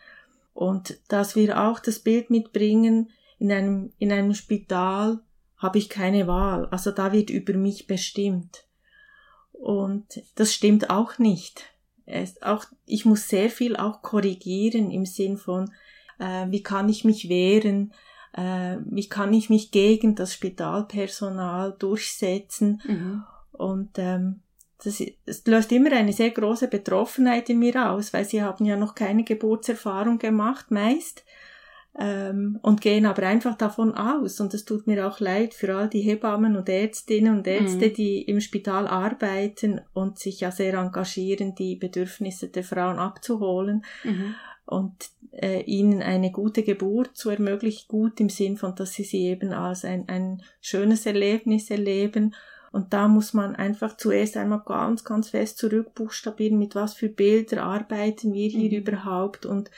Und 0.54 0.98
dass 1.08 1.36
wir 1.36 1.62
auch 1.62 1.80
das 1.80 2.00
Bild 2.00 2.30
mitbringen, 2.30 3.10
in 3.38 3.52
einem, 3.52 3.94
in 3.98 4.12
einem 4.12 4.34
Spital 4.34 5.20
habe 5.58 5.78
ich 5.78 5.90
keine 5.90 6.28
Wahl, 6.28 6.68
also 6.68 6.92
da 6.92 7.12
wird 7.12 7.30
über 7.30 7.54
mich 7.54 7.88
bestimmt. 7.88 8.66
Und 9.52 10.22
das 10.36 10.54
stimmt 10.54 10.90
auch 10.90 11.18
nicht. 11.20 11.66
Es 12.06 12.42
auch, 12.42 12.66
ich 12.86 13.06
muss 13.06 13.28
sehr 13.28 13.50
viel 13.50 13.76
auch 13.76 14.02
korrigieren 14.02 14.90
im 14.90 15.06
Sinn 15.06 15.38
von, 15.38 15.72
äh, 16.18 16.48
wie 16.50 16.64
kann 16.64 16.90
ich 16.90 17.04
mich 17.04 17.30
wehren, 17.30 17.94
äh, 18.34 18.78
wie 18.86 19.08
kann 19.08 19.34
ich 19.34 19.50
mich 19.50 19.72
gegen 19.72 20.16
das 20.16 20.34
Spitalpersonal 20.34 21.76
durchsetzen. 21.78 22.82
Mhm. 22.88 23.24
Und 23.52 23.98
ähm, 23.98 24.42
das, 24.84 25.04
das 25.26 25.46
löst 25.46 25.72
immer 25.72 25.92
eine 25.92 26.14
sehr 26.14 26.32
große 26.32 26.68
Betroffenheit 26.68 27.50
in 27.50 27.60
mir 27.60 27.92
aus, 27.92 28.14
weil 28.14 28.26
sie 28.26 28.42
haben 28.42 28.66
ja 28.66 28.78
noch 28.78 28.96
keine 28.96 29.24
Geburtserfahrung 29.24 30.20
gemacht, 30.20 30.72
meist 30.72 31.24
ähm, 31.98 32.60
und 32.62 32.80
gehen 32.80 33.06
aber 33.06 33.24
einfach 33.24 33.58
davon 33.58 33.94
aus. 33.94 34.40
Und 34.40 34.54
es 34.54 34.64
tut 34.64 34.88
mir 34.88 35.06
auch 35.06 35.20
leid 35.20 35.54
für 35.54 35.76
all 35.76 35.90
die 35.90 36.02
Hebammen 36.02 36.56
und 36.56 36.70
Ärztinnen 36.70 37.38
und 37.38 37.48
Ärzte, 37.48 37.90
mhm. 37.90 37.94
die 37.94 38.22
im 38.22 38.40
Spital 38.40 38.88
arbeiten 38.88 39.82
und 39.94 40.18
sich 40.18 40.40
ja 40.40 40.52
sehr 40.52 40.76
engagieren, 40.76 41.56
die 41.56 41.76
Bedürfnisse 41.76 42.48
der 42.48 42.64
Frauen 42.64 43.00
abzuholen 43.00 43.84
mhm. 44.06 44.36
und 44.66 45.10
äh, 45.32 45.62
ihnen 45.64 46.02
eine 46.02 46.32
gute 46.32 46.64
Geburt 46.64 47.18
zu 47.18 47.30
ermöglichen, 47.30 47.88
gut 47.90 48.20
im 48.22 48.30
Sinn 48.30 48.56
von, 48.56 48.76
dass 48.76 48.94
sie 48.94 49.04
sie 49.04 49.26
eben 49.26 49.52
als 49.52 49.84
ein, 49.84 50.08
ein 50.08 50.42
schönes 50.62 51.06
Erlebnis 51.06 51.70
erleben. 51.70 52.34
Und 52.72 52.94
da 52.94 53.08
muss 53.08 53.34
man 53.34 53.56
einfach 53.56 53.98
zuerst 53.98 54.38
einmal 54.38 54.62
ganz, 54.66 55.04
ganz 55.04 55.30
fest 55.30 55.58
zurückbuchstabieren, 55.58 56.58
mit 56.58 56.76
was 56.76 56.94
für 56.94 57.10
Bilder 57.10 57.64
arbeiten 57.64 58.34
wir 58.34 58.48
hier 58.48 58.70
mhm. 58.70 58.88
überhaupt 58.88 59.46
und 59.46 59.72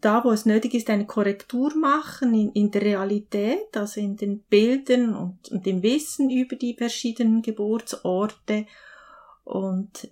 da, 0.00 0.24
wo 0.24 0.30
es 0.30 0.46
nötig 0.46 0.74
ist, 0.74 0.90
eine 0.90 1.06
Korrektur 1.06 1.74
machen 1.76 2.34
in, 2.34 2.50
in 2.52 2.70
der 2.70 2.82
Realität, 2.82 3.76
also 3.76 4.00
in 4.00 4.16
den 4.16 4.40
Bildern 4.40 5.14
und, 5.14 5.50
und 5.50 5.66
dem 5.66 5.82
Wissen 5.82 6.30
über 6.30 6.56
die 6.56 6.74
verschiedenen 6.74 7.42
Geburtsorte 7.42 8.66
und 9.44 10.08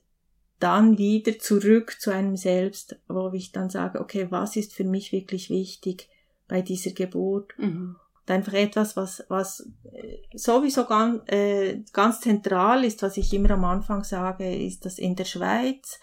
dann 0.59 0.99
wieder 0.99 1.39
zurück 1.39 1.97
zu 1.99 2.11
einem 2.11 2.37
selbst, 2.37 2.97
wo 3.09 3.33
ich 3.33 3.51
dann 3.51 3.71
sage, 3.71 4.01
okay, 4.01 4.29
was 4.31 4.57
ist 4.57 4.75
für 4.75 4.85
mich 4.85 5.11
wirklich 5.11 5.51
wichtig 5.51 6.09
bei 6.47 6.63
dieser 6.63 6.93
Geburt? 6.93 7.53
Mhm. 7.59 7.97
Einfach 8.27 8.55
etwas, 8.55 8.97
was, 8.97 9.25
was 9.29 9.69
äh, 9.93 10.19
sowieso 10.35 10.87
ganz, 10.87 11.23
äh, 11.27 11.83
ganz 11.93 12.21
zentral 12.21 12.85
ist, 12.85 13.03
was 13.03 13.17
ich 13.17 13.33
immer 13.35 13.51
am 13.51 13.65
Anfang 13.65 14.05
sage, 14.05 14.55
ist, 14.55 14.85
dass 14.85 14.99
in 14.99 15.17
der 15.17 15.25
Schweiz, 15.25 15.99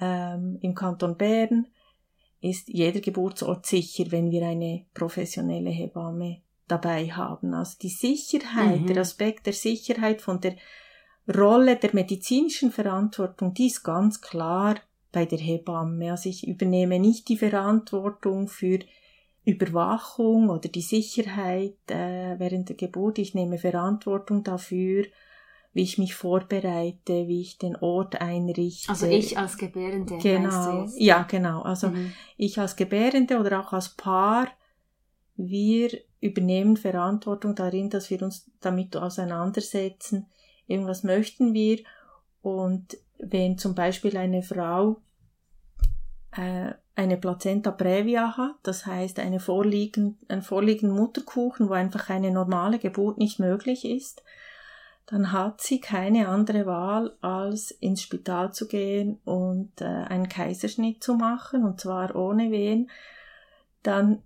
ähm, 0.00 0.58
im 0.62 0.74
Kanton 0.74 1.16
Bern, 1.16 1.66
ist 2.40 2.68
jeder 2.68 3.00
Geburtsort 3.00 3.66
sicher, 3.66 4.04
wenn 4.10 4.30
wir 4.30 4.46
eine 4.46 4.86
professionelle 4.94 5.70
Hebamme 5.70 6.42
dabei 6.68 7.08
haben. 7.10 7.54
Also 7.54 7.76
die 7.80 7.88
Sicherheit, 7.88 8.82
mhm. 8.82 8.86
der 8.86 8.98
Aspekt 8.98 9.46
der 9.46 9.52
Sicherheit 9.52 10.22
von 10.22 10.40
der 10.40 10.56
Rolle 11.34 11.76
der 11.76 11.94
medizinischen 11.94 12.70
Verantwortung, 12.70 13.54
die 13.54 13.68
ist 13.68 13.82
ganz 13.82 14.20
klar 14.20 14.76
bei 15.10 15.24
der 15.24 15.38
Hebamme. 15.38 16.10
Also 16.10 16.28
ich 16.28 16.46
übernehme 16.46 16.98
nicht 16.98 17.28
die 17.28 17.38
Verantwortung 17.38 18.48
für 18.48 18.78
Überwachung 19.44 20.48
oder 20.48 20.68
die 20.68 20.80
Sicherheit 20.80 21.76
äh, 21.88 22.38
während 22.38 22.70
der 22.70 22.76
Geburt. 22.76 23.18
Ich 23.18 23.34
nehme 23.34 23.58
Verantwortung 23.58 24.42
dafür, 24.42 25.04
wie 25.74 25.82
ich 25.82 25.98
mich 25.98 26.14
vorbereite, 26.14 27.26
wie 27.26 27.42
ich 27.42 27.58
den 27.58 27.76
Ort 27.76 28.20
einrichte. 28.20 28.88
Also 28.88 29.06
ich 29.06 29.36
als 29.36 29.58
Gebärende. 29.58 30.18
Genau. 30.18 30.88
Ja, 30.96 31.24
genau. 31.24 31.62
Also 31.62 31.88
mhm. 31.88 32.12
ich 32.36 32.58
als 32.58 32.76
Gebärende 32.76 33.38
oder 33.38 33.60
auch 33.60 33.72
als 33.72 33.90
Paar, 33.90 34.48
wir 35.36 35.90
übernehmen 36.20 36.76
Verantwortung 36.76 37.54
darin, 37.54 37.90
dass 37.90 38.08
wir 38.08 38.22
uns 38.22 38.50
damit 38.60 38.96
auseinandersetzen. 38.96 40.26
Irgendwas 40.66 41.02
möchten 41.02 41.52
wir. 41.52 41.80
Und 42.40 42.96
wenn 43.18 43.58
zum 43.58 43.74
Beispiel 43.74 44.16
eine 44.16 44.42
Frau 44.42 45.02
äh, 46.32 46.72
eine 46.96 47.16
Plazenta 47.16 47.70
previa 47.70 48.36
hat, 48.36 48.54
das 48.62 48.86
heißt 48.86 49.18
eine 49.18 49.40
vorliegend, 49.40 50.18
ein 50.28 50.42
vorliegenden 50.42 50.96
Mutterkuchen, 50.96 51.68
wo 51.68 51.72
einfach 51.72 52.08
eine 52.08 52.30
normale 52.30 52.78
Geburt 52.78 53.18
nicht 53.18 53.40
möglich 53.40 53.84
ist, 53.84 54.22
dann 55.06 55.32
hat 55.32 55.60
sie 55.60 55.80
keine 55.80 56.28
andere 56.28 56.66
Wahl, 56.66 57.16
als 57.20 57.70
ins 57.70 58.00
Spital 58.00 58.52
zu 58.52 58.68
gehen 58.68 59.18
und 59.24 59.80
äh, 59.80 59.84
einen 59.84 60.28
Kaiserschnitt 60.28 61.02
zu 61.02 61.14
machen, 61.14 61.64
und 61.64 61.80
zwar 61.80 62.14
ohne 62.16 62.50
Wehen, 62.50 62.90
dann 63.82 64.22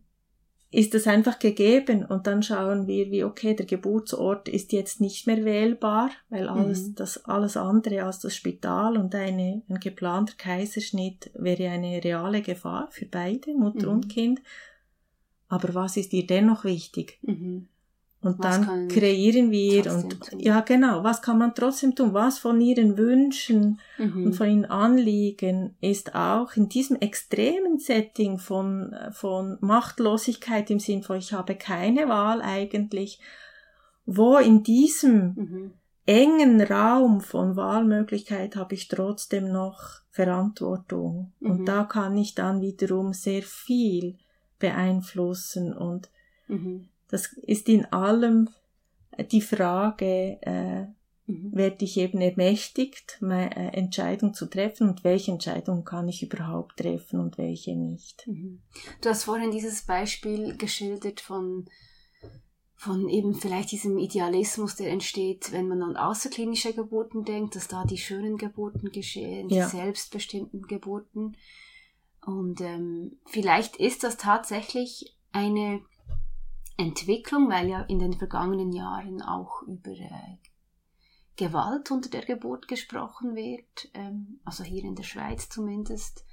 ist 0.70 0.92
das 0.92 1.06
einfach 1.06 1.38
gegeben 1.38 2.04
und 2.04 2.26
dann 2.26 2.42
schauen 2.42 2.87
wir, 2.87 3.10
wie 3.10 3.25
okay, 3.25 3.54
der 3.54 3.64
Geburtsort 3.64 4.48
ist 4.48 4.72
jetzt 4.72 5.00
nicht 5.00 5.26
mehr 5.26 5.44
wählbar, 5.44 6.10
weil 6.28 6.46
alles, 6.46 6.88
mhm. 6.88 6.94
das, 6.94 7.25
alles 7.25 7.56
andere 7.56 8.04
als 8.04 8.18
das 8.18 8.37
Spital 8.37 8.98
und 8.98 9.14
eine, 9.14 9.62
ein 9.68 9.80
geplanter 9.80 10.34
Kaiserschnitt 10.37 11.30
wäre 11.34 11.70
eine 11.70 12.04
reale 12.04 12.42
Gefahr 12.42 12.88
für 12.90 13.06
beide, 13.06 13.54
Mutter 13.54 13.87
mhm. 13.87 13.94
und 13.94 14.08
Kind. 14.08 14.42
Aber 15.48 15.72
was 15.75 15.96
ist 15.96 16.12
ihr 16.12 16.26
dennoch 16.26 16.64
wichtig? 16.64 17.18
Mhm. 17.22 17.68
Und 18.20 18.40
was 18.40 18.60
dann 18.60 18.88
kreieren 18.88 19.52
wir 19.52 19.92
und 19.92 20.20
tun? 20.20 20.40
ja 20.40 20.60
genau, 20.62 21.04
was 21.04 21.22
kann 21.22 21.38
man 21.38 21.54
trotzdem 21.54 21.94
tun? 21.94 22.14
Was 22.14 22.40
von 22.40 22.60
ihren 22.60 22.98
Wünschen 22.98 23.78
mhm. 23.96 24.26
und 24.26 24.32
von 24.32 24.48
ihren 24.48 24.64
Anliegen 24.64 25.76
ist 25.80 26.16
auch 26.16 26.54
in 26.56 26.68
diesem 26.68 26.96
extremen 26.96 27.78
Setting 27.78 28.38
von, 28.38 28.92
von 29.12 29.56
Machtlosigkeit 29.60 30.68
im 30.70 30.80
Sinn 30.80 31.04
von 31.04 31.18
ich 31.18 31.32
habe 31.32 31.54
keine 31.54 32.08
Wahl 32.08 32.42
eigentlich, 32.42 33.20
wo 34.04 34.37
in 34.38 34.64
diesem 34.64 35.34
mhm. 35.37 35.70
engen 36.04 36.60
Raum 36.60 37.20
von 37.20 37.54
Wahlmöglichkeit 37.54 38.56
habe 38.56 38.75
ich 38.75 38.88
trotzdem 38.88 39.52
noch 39.52 40.00
Verantwortung. 40.10 41.32
Mhm. 41.38 41.50
Und 41.50 41.66
da 41.66 41.84
kann 41.84 42.16
ich 42.16 42.34
dann 42.34 42.62
wiederum 42.62 43.12
sehr 43.12 43.42
viel 43.42 44.16
beeinflussen 44.58 45.72
und 45.72 46.10
mhm. 46.48 46.88
Das 47.09 47.33
ist 47.43 47.69
in 47.69 47.87
allem 47.87 48.50
die 49.33 49.41
Frage, 49.41 50.38
äh, 50.43 50.87
mhm. 51.27 51.55
werde 51.55 51.85
ich 51.85 51.97
eben 51.97 52.21
ermächtigt, 52.21 53.19
meine 53.21 53.55
äh, 53.57 53.77
Entscheidung 53.77 54.35
zu 54.35 54.47
treffen 54.47 54.88
und 54.88 55.05
welche 55.05 55.33
Entscheidung 55.33 55.85
kann 55.85 56.09
ich 56.09 56.23
überhaupt 56.23 56.79
treffen 56.79 57.21
und 57.21 57.38
welche 57.38 57.77
nicht. 57.77 58.27
Mhm. 58.27 58.62
Du 59.00 59.09
hast 59.09 59.25
vorhin 59.25 59.50
dieses 59.50 59.83
Beispiel 59.83 60.57
geschildert 60.57 61.21
von 61.21 61.67
von 62.81 63.09
eben 63.09 63.35
vielleicht 63.35 63.73
diesem 63.73 63.99
Idealismus, 63.99 64.77
der 64.77 64.91
entsteht, 64.91 65.50
wenn 65.50 65.67
man 65.67 65.83
an 65.83 65.97
außerklinische 65.97 66.75
Geburten 66.75 67.25
denkt, 67.25 67.57
dass 67.57 67.67
da 67.67 67.85
die 67.85 67.99
schönen 67.99 68.37
Geburten 68.37 68.93
geschehen, 68.93 69.49
ja. 69.49 69.65
die 69.65 69.77
selbstbestimmten 69.77 70.62
Geburten. 70.62 71.37
Und 72.25 72.61
ähm, 72.61 73.19
vielleicht 73.27 73.75
ist 73.79 74.05
das 74.05 74.17
tatsächlich 74.17 75.17
eine 75.33 75.81
Entwicklung, 76.78 77.50
weil 77.50 77.68
ja 77.68 77.82
in 77.82 77.99
den 77.99 78.14
vergangenen 78.14 78.73
Jahren 78.73 79.20
auch 79.20 79.62
über 79.62 79.90
äh, 79.90 80.38
Gewalt 81.37 81.90
unter 81.90 82.08
der 82.08 82.25
Geburt 82.25 82.68
gesprochen 82.68 83.35
wird, 83.35 83.90
ähm, 83.94 84.40
also 84.44 84.64
hier 84.64 84.85
in 84.85 84.94
der 84.94 85.02
Schweiz 85.02 85.49
zumindest, 85.49 86.25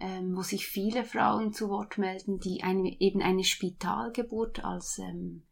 ähm, 0.00 0.36
wo 0.36 0.42
sich 0.42 0.66
viele 0.66 1.04
Frauen 1.04 1.52
zu 1.52 1.68
Wort 1.68 1.98
melden, 1.98 2.40
die 2.40 2.62
eine, 2.62 2.98
eben 3.00 3.22
eine 3.22 3.44
Spitalgeburt 3.44 4.64
als 4.64 4.98
ähm, 4.98 5.44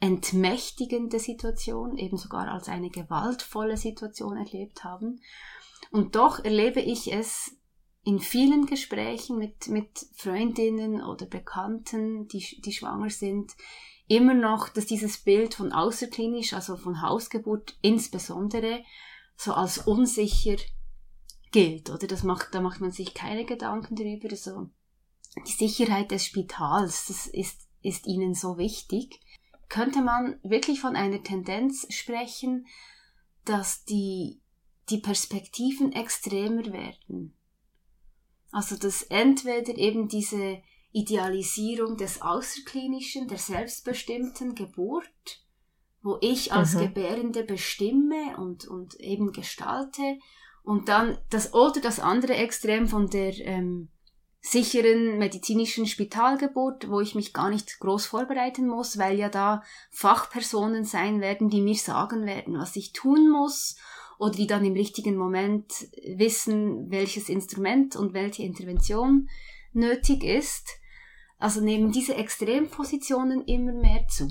entmächtigende 0.00 1.18
Situation, 1.18 1.98
eben 1.98 2.16
sogar 2.16 2.48
als 2.48 2.68
eine 2.68 2.90
gewaltvolle 2.90 3.76
Situation 3.76 4.36
erlebt 4.36 4.84
haben. 4.84 5.20
Und 5.90 6.16
doch 6.16 6.44
erlebe 6.44 6.80
ich 6.80 7.12
es 7.12 7.56
in 8.06 8.20
vielen 8.20 8.66
Gesprächen 8.66 9.36
mit, 9.36 9.66
mit 9.66 10.06
Freundinnen 10.14 11.02
oder 11.02 11.26
Bekannten, 11.26 12.28
die, 12.28 12.60
die 12.60 12.72
schwanger 12.72 13.10
sind, 13.10 13.50
immer 14.06 14.32
noch, 14.32 14.68
dass 14.68 14.86
dieses 14.86 15.18
Bild 15.18 15.54
von 15.54 15.72
außerklinisch, 15.72 16.52
also 16.52 16.76
von 16.76 17.02
Hausgeburt 17.02 17.76
insbesondere, 17.82 18.84
so 19.36 19.54
als 19.54 19.78
unsicher 19.78 20.54
gilt, 21.50 21.90
oder? 21.90 22.06
Das 22.06 22.22
macht, 22.22 22.54
da 22.54 22.60
macht 22.60 22.80
man 22.80 22.92
sich 22.92 23.12
keine 23.12 23.44
Gedanken 23.44 23.96
darüber, 23.96 24.36
so. 24.36 24.70
Die 25.44 25.52
Sicherheit 25.52 26.12
des 26.12 26.26
Spitals, 26.26 27.06
das 27.08 27.26
ist, 27.26 27.66
ist 27.82 28.06
ihnen 28.06 28.34
so 28.34 28.56
wichtig. 28.56 29.20
Könnte 29.68 30.00
man 30.00 30.38
wirklich 30.44 30.80
von 30.80 30.94
einer 30.94 31.24
Tendenz 31.24 31.92
sprechen, 31.92 32.68
dass 33.44 33.84
die, 33.84 34.40
die 34.90 34.98
Perspektiven 34.98 35.90
extremer 35.90 36.72
werden? 36.72 37.36
Also, 38.52 38.76
dass 38.76 39.02
entweder 39.04 39.76
eben 39.76 40.08
diese 40.08 40.62
Idealisierung 40.92 41.96
des 41.96 42.22
Außerklinischen, 42.22 43.28
der 43.28 43.38
selbstbestimmten 43.38 44.54
Geburt, 44.54 45.44
wo 46.02 46.18
ich 46.20 46.52
als 46.52 46.74
mhm. 46.74 46.80
Gebärende 46.80 47.44
bestimme 47.44 48.36
und, 48.38 48.66
und 48.66 48.94
eben 49.00 49.32
gestalte, 49.32 50.18
und 50.62 50.88
dann 50.88 51.16
das 51.30 51.54
oder 51.54 51.80
das 51.80 52.00
andere 52.00 52.34
Extrem 52.34 52.88
von 52.88 53.08
der 53.08 53.38
ähm, 53.38 53.88
sicheren 54.40 55.18
medizinischen 55.18 55.86
Spitalgeburt, 55.86 56.88
wo 56.88 57.00
ich 57.00 57.14
mich 57.14 57.32
gar 57.32 57.50
nicht 57.50 57.78
groß 57.78 58.06
vorbereiten 58.06 58.66
muss, 58.66 58.98
weil 58.98 59.18
ja 59.18 59.28
da 59.28 59.62
Fachpersonen 59.90 60.84
sein 60.84 61.20
werden, 61.20 61.50
die 61.50 61.60
mir 61.60 61.76
sagen 61.76 62.26
werden, 62.26 62.58
was 62.58 62.74
ich 62.74 62.92
tun 62.92 63.28
muss 63.30 63.76
oder 64.18 64.34
die 64.34 64.46
dann 64.46 64.64
im 64.64 64.74
richtigen 64.74 65.16
Moment 65.16 65.70
wissen, 66.16 66.90
welches 66.90 67.28
Instrument 67.28 67.96
und 67.96 68.14
welche 68.14 68.42
Intervention 68.42 69.28
nötig 69.72 70.24
ist. 70.24 70.68
Also 71.38 71.60
nehmen 71.60 71.92
diese 71.92 72.14
Extrempositionen 72.14 73.44
immer 73.44 73.72
mehr 73.72 74.06
zu. 74.08 74.28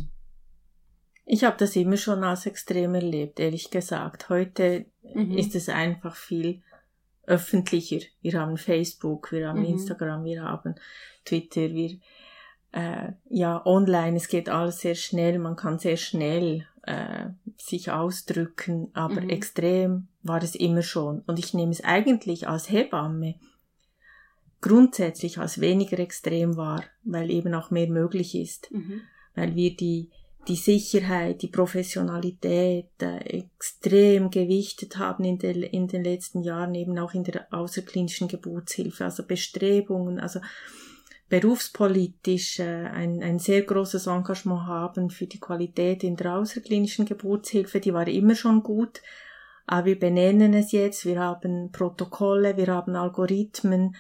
Ich 1.26 1.44
habe 1.44 1.58
das 1.58 1.76
immer 1.76 1.98
schon 1.98 2.24
als 2.24 2.46
extrem 2.46 2.96
erlebt, 2.96 3.40
ehrlich 3.40 3.70
gesagt. 3.72 4.30
Heute 4.30 4.86
mhm. 5.14 5.38
ist 5.38 5.56
es 5.56 5.70
einfach 5.70 6.16
viel 6.16 6.62
öffentlicher. 7.24 8.00
Wir 8.22 8.40
haben 8.40 8.58
Facebook, 8.58 9.32
wir 9.32 9.50
haben 9.50 9.60
mhm. 9.60 9.66
Instagram, 9.66 10.24
wir 10.24 10.44
haben 10.44 10.76
Twitter, 11.26 11.74
wir 11.74 11.98
äh, 12.72 13.14
ja 13.30 13.66
online. 13.66 14.18
Es 14.18 14.28
geht 14.28 14.50
alles 14.50 14.80
sehr 14.80 14.96
schnell. 14.96 15.40
Man 15.40 15.56
kann 15.56 15.80
sehr 15.80 15.98
schnell 15.98 16.68
äh, 16.86 17.28
sich 17.58 17.92
ausdrücken, 17.92 18.90
aber 18.94 19.22
mhm. 19.22 19.30
extrem 19.30 20.08
war 20.24 20.42
es 20.42 20.56
immer 20.56 20.82
schon. 20.82 21.22
Und 21.28 21.40
ich 21.40 21.54
nehme 21.54 21.72
es 21.72 21.84
eigentlich 21.84 22.48
als 22.48 22.70
Hebamme 22.70 23.36
grundsätzlich 24.62 25.38
als 25.38 25.62
weniger 25.62 26.00
extrem 26.00 26.58
wahr, 26.58 26.84
weil 27.04 27.30
eben 27.30 27.54
auch 27.54 27.70
mehr 27.70 27.88
möglich 27.88 28.36
ist, 28.36 28.72
mhm. 28.72 29.02
weil 29.36 29.56
wir 29.56 29.76
die 29.76 30.10
die 30.48 30.56
Sicherheit, 30.56 31.42
die 31.42 31.48
Professionalität 31.48 32.92
äh, 33.02 33.18
extrem 33.18 34.30
gewichtet 34.30 34.98
haben 34.98 35.24
in, 35.24 35.40
der, 35.40 35.56
in 35.74 35.88
den 35.88 36.04
letzten 36.04 36.44
Jahren, 36.44 36.76
eben 36.76 36.98
auch 37.00 37.14
in 37.14 37.24
der 37.24 37.52
außerklinischen 37.52 38.28
Geburtshilfe, 38.28 39.06
also 39.06 39.26
Bestrebungen, 39.26 40.20
also 40.20 40.40
berufspolitisch 41.30 42.60
äh, 42.60 42.86
ein, 42.86 43.24
ein 43.24 43.40
sehr 43.40 43.64
großes 43.64 44.08
Engagement 44.08 44.68
haben 44.68 45.10
für 45.10 45.28
die 45.28 45.40
Qualität 45.40 46.04
in 46.04 46.16
der 46.16 46.36
außerklinischen 46.38 47.06
Geburtshilfe, 47.06 47.80
die 47.80 47.94
war 47.94 48.08
immer 48.08 48.36
schon 48.36 48.64
gut, 48.64 49.02
aber 49.66 49.86
wir 49.86 50.00
benennen 50.00 50.54
es 50.54 50.72
jetzt, 50.72 51.06
wir 51.06 51.20
haben 51.20 51.72
Protokolle, 51.72 52.58
wir 52.58 52.68
haben 52.68 52.96
Algorithmen, 52.96 53.96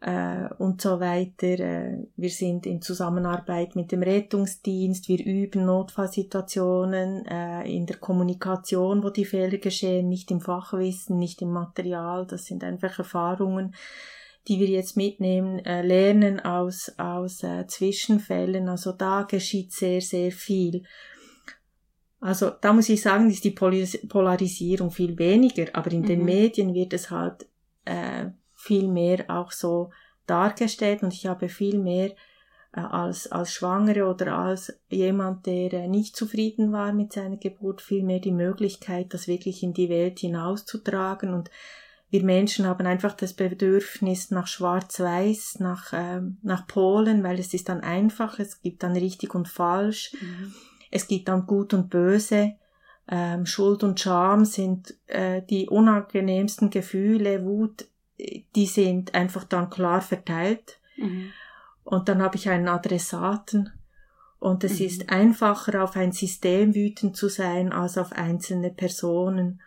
äh, 0.00 0.48
und 0.58 0.80
so 0.80 1.00
weiter. 1.00 1.58
Äh, 1.58 2.06
wir 2.16 2.30
sind 2.30 2.66
in 2.66 2.82
Zusammenarbeit 2.82 3.76
mit 3.76 3.92
dem 3.92 4.02
Rettungsdienst, 4.02 5.08
wir 5.08 5.24
üben 5.24 5.64
Notfallsituationen 5.66 7.26
äh, 7.26 7.62
in 7.64 7.86
der 7.86 7.96
Kommunikation, 7.96 9.02
wo 9.02 9.10
die 9.10 9.24
Fehler 9.24 9.58
geschehen, 9.58 10.08
nicht 10.08 10.30
im 10.30 10.40
Fachwissen, 10.40 11.18
nicht 11.18 11.42
im 11.42 11.50
Material. 11.50 12.26
Das 12.26 12.44
sind 12.44 12.62
einfach 12.62 12.98
Erfahrungen, 12.98 13.74
die 14.48 14.60
wir 14.60 14.68
jetzt 14.68 14.96
mitnehmen, 14.96 15.58
äh, 15.64 15.82
lernen 15.82 16.40
aus, 16.40 16.92
aus 16.98 17.42
äh, 17.42 17.66
Zwischenfällen. 17.66 18.68
Also 18.68 18.92
da 18.92 19.22
geschieht 19.22 19.72
sehr, 19.72 20.00
sehr 20.00 20.30
viel. 20.30 20.84
Also 22.20 22.50
da 22.50 22.72
muss 22.72 22.88
ich 22.88 23.02
sagen, 23.02 23.30
ist 23.30 23.44
die 23.44 23.50
Polarisierung 23.50 24.90
viel 24.90 25.18
weniger, 25.18 25.66
aber 25.74 25.92
in 25.92 26.00
mhm. 26.00 26.06
den 26.06 26.24
Medien 26.24 26.74
wird 26.74 26.92
es 26.92 27.10
halt 27.10 27.46
äh, 27.84 28.26
viel 28.54 28.88
mehr 28.88 29.24
auch 29.28 29.52
so 29.52 29.90
dargestellt 30.26 31.02
und 31.02 31.12
ich 31.12 31.26
habe 31.26 31.48
viel 31.48 31.78
mehr 31.78 32.10
äh, 32.72 32.80
als, 32.80 33.30
als 33.30 33.52
Schwangere 33.52 34.06
oder 34.06 34.36
als 34.36 34.80
jemand, 34.88 35.46
der 35.46 35.72
äh, 35.72 35.88
nicht 35.88 36.16
zufrieden 36.16 36.72
war 36.72 36.92
mit 36.92 37.12
seiner 37.12 37.36
Geburt, 37.36 37.80
viel 37.80 38.02
mehr 38.02 38.20
die 38.20 38.32
Möglichkeit, 38.32 39.14
das 39.14 39.28
wirklich 39.28 39.62
in 39.62 39.72
die 39.72 39.88
Welt 39.88 40.18
hinauszutragen 40.18 41.32
und 41.32 41.50
wir 42.16 42.24
Menschen 42.24 42.66
haben 42.66 42.86
einfach 42.86 43.14
das 43.14 43.34
Bedürfnis 43.34 44.30
nach 44.30 44.46
Schwarz-Weiß, 44.46 45.60
nach, 45.60 45.92
äh, 45.92 46.20
nach 46.42 46.66
Polen, 46.66 47.22
weil 47.22 47.38
es 47.38 47.54
ist 47.54 47.68
dann 47.68 47.80
einfach, 47.80 48.38
es 48.38 48.62
gibt 48.62 48.82
dann 48.82 48.96
richtig 48.96 49.34
und 49.34 49.48
falsch, 49.48 50.12
mhm. 50.20 50.54
es 50.90 51.08
gibt 51.08 51.28
dann 51.28 51.46
gut 51.46 51.74
und 51.74 51.90
böse, 51.90 52.54
ähm, 53.08 53.46
Schuld 53.46 53.84
und 53.84 54.00
Scham 54.00 54.44
sind 54.44 54.94
äh, 55.06 55.42
die 55.42 55.68
unangenehmsten 55.68 56.70
Gefühle, 56.70 57.44
Wut 57.44 57.86
die 58.54 58.66
sind 58.66 59.14
einfach 59.14 59.44
dann 59.44 59.70
klar 59.70 60.00
verteilt. 60.00 60.80
Mhm. 60.96 61.30
Und 61.84 62.08
dann 62.08 62.22
habe 62.22 62.36
ich 62.36 62.48
einen 62.48 62.68
Adressaten. 62.68 63.70
Und 64.38 64.64
es 64.64 64.80
mhm. 64.80 64.86
ist 64.86 65.10
einfacher, 65.10 65.82
auf 65.82 65.96
ein 65.96 66.12
System 66.12 66.74
wütend 66.74 67.16
zu 67.16 67.28
sein, 67.28 67.72
als 67.72 67.98
auf 67.98 68.12
einzelne 68.12 68.70
Personen. 68.70 69.60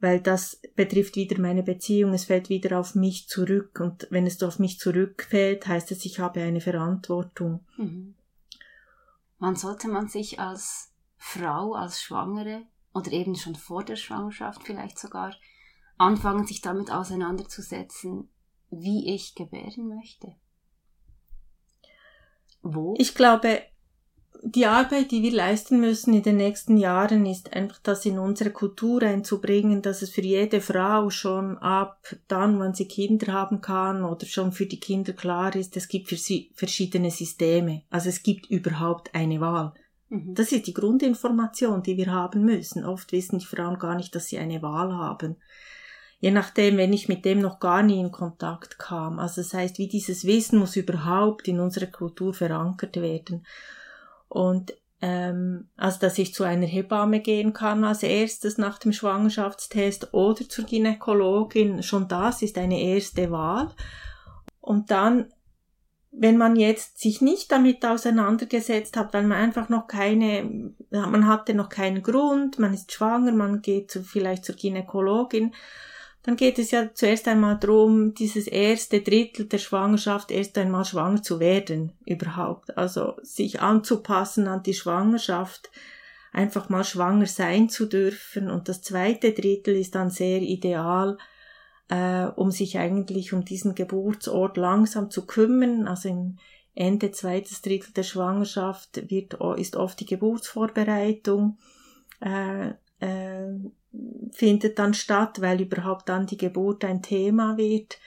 Weil 0.00 0.20
das 0.20 0.60
betrifft 0.74 1.16
wieder 1.16 1.40
meine 1.40 1.62
Beziehung, 1.62 2.12
es 2.12 2.24
fällt 2.24 2.48
wieder 2.48 2.78
auf 2.78 2.94
mich 2.94 3.28
zurück. 3.28 3.80
Und 3.80 4.06
wenn 4.10 4.26
es 4.26 4.42
auf 4.42 4.58
mich 4.58 4.78
zurückfällt, 4.78 5.66
heißt 5.66 5.92
es, 5.92 6.04
ich 6.04 6.18
habe 6.18 6.40
eine 6.40 6.60
Verantwortung. 6.60 7.64
Mhm. 7.76 8.14
Wann 9.38 9.56
sollte 9.56 9.88
man 9.88 10.08
sich 10.08 10.40
als 10.40 10.92
Frau, 11.16 11.74
als 11.74 12.02
Schwangere 12.02 12.62
oder 12.92 13.12
eben 13.12 13.34
schon 13.34 13.54
vor 13.54 13.82
der 13.84 13.96
Schwangerschaft 13.96 14.62
vielleicht 14.62 14.98
sogar 14.98 15.34
anfangen, 15.96 16.46
sich 16.46 16.60
damit 16.60 16.90
auseinanderzusetzen, 16.90 18.28
wie 18.70 19.14
ich 19.14 19.34
gebären 19.34 19.88
möchte. 19.88 20.34
Wo? 22.62 22.94
Ich 22.98 23.14
glaube, 23.14 23.62
die 24.46 24.66
Arbeit, 24.66 25.10
die 25.10 25.22
wir 25.22 25.32
leisten 25.32 25.80
müssen 25.80 26.12
in 26.12 26.22
den 26.22 26.36
nächsten 26.36 26.76
Jahren, 26.76 27.24
ist 27.24 27.54
einfach 27.54 27.78
das 27.82 28.04
in 28.04 28.18
unsere 28.18 28.50
Kultur 28.50 29.02
einzubringen, 29.02 29.80
dass 29.80 30.02
es 30.02 30.10
für 30.10 30.20
jede 30.20 30.60
Frau 30.60 31.08
schon 31.08 31.56
ab 31.58 31.98
dann, 32.28 32.58
wann 32.58 32.74
sie 32.74 32.86
Kinder 32.86 33.32
haben 33.32 33.62
kann 33.62 34.04
oder 34.04 34.26
schon 34.26 34.52
für 34.52 34.66
die 34.66 34.80
Kinder 34.80 35.14
klar 35.14 35.56
ist, 35.56 35.76
es 35.78 35.88
gibt 35.88 36.08
für 36.08 36.16
sie 36.16 36.50
verschiedene 36.54 37.10
Systeme. 37.10 37.82
Also 37.88 38.10
es 38.10 38.22
gibt 38.22 38.50
überhaupt 38.50 39.14
eine 39.14 39.40
Wahl. 39.40 39.72
Mhm. 40.10 40.34
Das 40.34 40.52
ist 40.52 40.66
die 40.66 40.74
Grundinformation, 40.74 41.82
die 41.82 41.96
wir 41.96 42.12
haben 42.12 42.44
müssen. 42.44 42.84
Oft 42.84 43.12
wissen 43.12 43.38
die 43.38 43.46
Frauen 43.46 43.78
gar 43.78 43.94
nicht, 43.94 44.14
dass 44.14 44.26
sie 44.26 44.38
eine 44.38 44.60
Wahl 44.60 44.92
haben 44.92 45.36
je 46.20 46.30
nachdem, 46.30 46.78
wenn 46.78 46.94
ich 46.94 47.06
mit 47.06 47.26
dem 47.26 47.40
noch 47.40 47.60
gar 47.60 47.82
nie 47.82 48.00
in 48.00 48.10
Kontakt 48.10 48.78
kam. 48.78 49.18
Also 49.18 49.42
das 49.42 49.52
heißt, 49.52 49.76
wie 49.76 49.88
dieses 49.88 50.24
Wissen 50.24 50.58
muss 50.58 50.74
überhaupt 50.74 51.48
in 51.48 51.60
unserer 51.60 51.88
Kultur 51.88 52.32
verankert 52.32 52.96
werden. 52.96 53.44
Und 54.34 54.74
ähm, 55.00 55.68
also 55.76 56.00
dass 56.00 56.18
ich 56.18 56.34
zu 56.34 56.42
einer 56.42 56.66
Hebamme 56.66 57.20
gehen 57.20 57.52
kann 57.52 57.84
als 57.84 58.02
erstes 58.02 58.58
nach 58.58 58.80
dem 58.80 58.92
Schwangerschaftstest 58.92 60.12
oder 60.12 60.48
zur 60.48 60.64
Gynäkologin, 60.64 61.84
schon 61.84 62.08
das 62.08 62.42
ist 62.42 62.58
eine 62.58 62.80
erste 62.80 63.30
Wahl. 63.30 63.70
Und 64.60 64.90
dann 64.90 65.26
wenn 66.16 66.36
man 66.36 66.54
jetzt 66.54 67.00
sich 67.00 67.20
nicht 67.20 67.50
damit 67.50 67.84
auseinandergesetzt 67.84 68.96
hat, 68.96 69.12
weil 69.14 69.24
man 69.24 69.38
einfach 69.38 69.68
noch 69.68 69.88
keine, 69.88 70.72
man 70.90 71.26
hatte 71.26 71.54
noch 71.54 71.68
keinen 71.68 72.04
Grund, 72.04 72.60
man 72.60 72.72
ist 72.72 72.92
schwanger, 72.92 73.32
man 73.32 73.62
geht 73.62 73.90
zu, 73.90 74.04
vielleicht 74.04 74.44
zur 74.44 74.54
Gynäkologin, 74.54 75.54
dann 76.24 76.36
geht 76.36 76.58
es 76.58 76.70
ja 76.70 76.92
zuerst 76.94 77.28
einmal 77.28 77.58
darum, 77.58 78.14
dieses 78.14 78.46
erste 78.46 79.02
Drittel 79.02 79.46
der 79.46 79.58
Schwangerschaft 79.58 80.30
erst 80.30 80.58
einmal 80.58 80.84
schwanger 80.84 81.22
zu 81.22 81.38
werden 81.38 81.92
überhaupt. 82.06 82.76
Also 82.76 83.14
sich 83.22 83.60
anzupassen 83.60 84.48
an 84.48 84.62
die 84.62 84.74
Schwangerschaft, 84.74 85.70
einfach 86.32 86.68
mal 86.68 86.82
schwanger 86.82 87.26
sein 87.26 87.68
zu 87.68 87.86
dürfen. 87.86 88.50
Und 88.50 88.68
das 88.68 88.82
zweite 88.82 89.32
Drittel 89.32 89.76
ist 89.76 89.94
dann 89.94 90.10
sehr 90.10 90.40
ideal, 90.40 91.18
äh, 91.88 92.24
um 92.24 92.50
sich 92.50 92.78
eigentlich 92.78 93.32
um 93.32 93.44
diesen 93.44 93.74
Geburtsort 93.74 94.56
langsam 94.56 95.10
zu 95.10 95.26
kümmern. 95.26 95.86
Also 95.86 96.08
im, 96.08 96.38
Ende 96.74 97.12
zweites 97.12 97.62
Drittel 97.62 97.92
der 97.92 98.02
Schwangerschaft 98.02 99.08
wird, 99.08 99.34
ist 99.58 99.76
oft 99.76 100.00
die 100.00 100.06
Geburtsvorbereitung, 100.06 101.58
äh, 102.20 102.70
äh, 102.98 103.52
findet 104.32 104.78
dann 104.78 104.94
statt, 104.94 105.40
weil 105.40 105.60
überhaupt 105.60 106.08
dann 106.08 106.26
die 106.26 106.36
Geburt 106.36 106.84
ein 106.84 107.02
Thema 107.02 107.56
wird. 107.56 107.98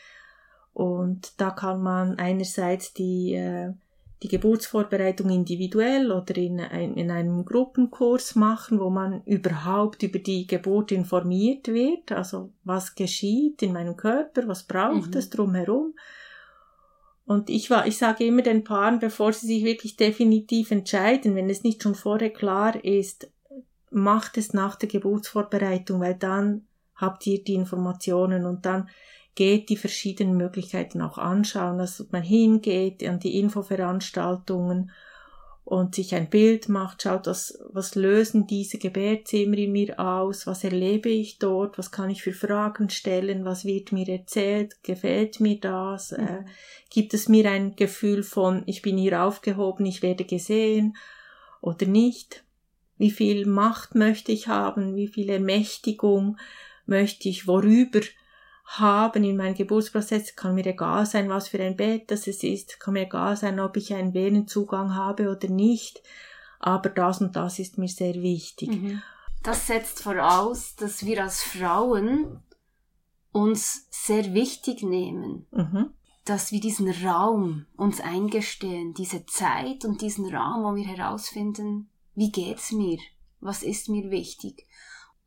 Und 0.73 1.33
da 1.37 1.51
kann 1.51 1.81
man 1.81 2.19
einerseits 2.19 2.93
die, 2.93 3.33
äh, 3.33 3.73
die 4.21 4.27
Geburtsvorbereitung 4.27 5.29
individuell 5.29 6.11
oder 6.11 6.35
in, 6.37 6.59
ein, 6.59 6.95
in 6.95 7.09
einem 7.11 7.45
Gruppenkurs 7.45 8.35
machen, 8.35 8.79
wo 8.79 8.89
man 8.89 9.23
überhaupt 9.23 10.03
über 10.03 10.19
die 10.19 10.45
Geburt 10.45 10.91
informiert 10.91 11.67
wird, 11.67 12.11
also 12.11 12.51
was 12.63 12.95
geschieht 12.95 13.61
in 13.61 13.73
meinem 13.73 13.95
Körper, 13.95 14.47
was 14.47 14.63
braucht 14.63 15.11
mhm. 15.11 15.17
es 15.17 15.29
drumherum. 15.29 15.93
Und 17.25 17.49
ich 17.49 17.69
war, 17.69 17.85
ich 17.85 17.97
sage 17.97 18.25
immer 18.25 18.41
den 18.41 18.63
Paaren, 18.63 18.99
bevor 18.99 19.33
sie 19.33 19.47
sich 19.47 19.65
wirklich 19.65 19.97
definitiv 19.97 20.71
entscheiden, 20.71 21.35
wenn 21.35 21.49
es 21.49 21.63
nicht 21.63 21.83
schon 21.83 21.93
vorher 21.93 22.29
klar 22.29 22.83
ist, 22.85 23.29
macht 23.97 24.37
es 24.37 24.53
nach 24.53 24.75
der 24.75 24.89
Geburtsvorbereitung, 24.89 25.99
weil 25.99 26.15
dann 26.15 26.67
habt 26.95 27.25
ihr 27.27 27.43
die 27.43 27.55
Informationen 27.55 28.45
und 28.45 28.65
dann 28.65 28.89
geht 29.35 29.69
die 29.69 29.77
verschiedenen 29.77 30.35
Möglichkeiten 30.35 31.01
auch 31.01 31.17
anschauen, 31.17 31.77
dass 31.77 32.05
man 32.11 32.23
hingeht 32.23 33.07
an 33.07 33.19
die 33.19 33.39
Infoveranstaltungen 33.39 34.91
und 35.63 35.95
sich 35.95 36.15
ein 36.15 36.29
Bild 36.29 36.69
macht, 36.69 37.03
schaut, 37.03 37.27
was, 37.27 37.59
was 37.71 37.95
lösen 37.95 38.47
diese 38.47 38.77
Gebärzimmer 38.77 39.57
in 39.57 39.73
mir 39.73 39.99
aus, 39.99 40.47
was 40.47 40.63
erlebe 40.63 41.09
ich 41.09 41.39
dort, 41.39 41.77
was 41.77 41.91
kann 41.91 42.09
ich 42.09 42.23
für 42.23 42.31
Fragen 42.31 42.89
stellen, 42.89 43.43
was 43.43 43.65
wird 43.65 43.91
mir 43.91 44.07
erzählt, 44.07 44.81
gefällt 44.81 45.39
mir 45.41 45.59
das, 45.59 46.13
äh, 46.13 46.21
mhm. 46.21 46.45
gibt 46.89 47.13
es 47.13 47.27
mir 47.27 47.51
ein 47.51 47.75
Gefühl 47.75 48.23
von, 48.23 48.63
ich 48.65 48.81
bin 48.81 48.97
hier 48.97 49.21
aufgehoben, 49.21 49.85
ich 49.85 50.01
werde 50.01 50.23
gesehen 50.23 50.95
oder 51.61 51.85
nicht, 51.85 52.45
wie 52.97 53.11
viel 53.11 53.45
Macht 53.45 53.95
möchte 53.95 54.31
ich 54.31 54.47
haben, 54.47 54.95
wie 54.95 55.07
viel 55.07 55.29
Ermächtigung 55.29 56.37
möchte 56.85 57.29
ich, 57.29 57.47
worüber 57.47 58.01
haben 58.65 59.23
in 59.23 59.37
meinem 59.37 59.55
Geburtsprozess, 59.55 60.35
kann 60.35 60.55
mir 60.55 60.65
egal 60.65 61.05
sein, 61.05 61.29
was 61.29 61.47
für 61.47 61.61
ein 61.61 61.77
Bett 61.77 62.11
das 62.11 62.27
es 62.27 62.43
ist, 62.43 62.79
kann 62.79 62.93
mir 62.93 63.03
egal 63.03 63.37
sein, 63.37 63.59
ob 63.59 63.77
ich 63.77 63.93
einen 63.93 64.13
Venenzugang 64.13 64.93
habe 64.93 65.29
oder 65.29 65.47
nicht, 65.47 66.01
aber 66.59 66.89
das 66.89 67.21
und 67.21 67.35
das 67.35 67.59
ist 67.59 67.77
mir 67.77 67.87
sehr 67.87 68.15
wichtig. 68.15 68.69
Mhm. 68.69 69.01
Das 69.43 69.67
setzt 69.67 70.03
voraus, 70.03 70.75
dass 70.75 71.05
wir 71.05 71.23
als 71.23 71.43
Frauen 71.43 72.41
uns 73.31 73.87
sehr 73.89 74.33
wichtig 74.33 74.83
nehmen, 74.83 75.45
mhm. 75.51 75.91
dass 76.25 76.51
wir 76.51 76.59
diesen 76.59 76.89
Raum 76.89 77.67
uns 77.77 78.01
eingestehen, 78.01 78.93
diese 78.93 79.25
Zeit 79.27 79.85
und 79.85 80.01
diesen 80.01 80.33
Raum, 80.33 80.63
wo 80.63 80.75
wir 80.75 80.85
herausfinden, 80.85 81.89
wie 82.17 82.31
geht's 82.31 82.73
mir, 82.73 82.97
was 83.39 83.63
ist 83.63 83.87
mir 83.87 84.11
wichtig 84.11 84.67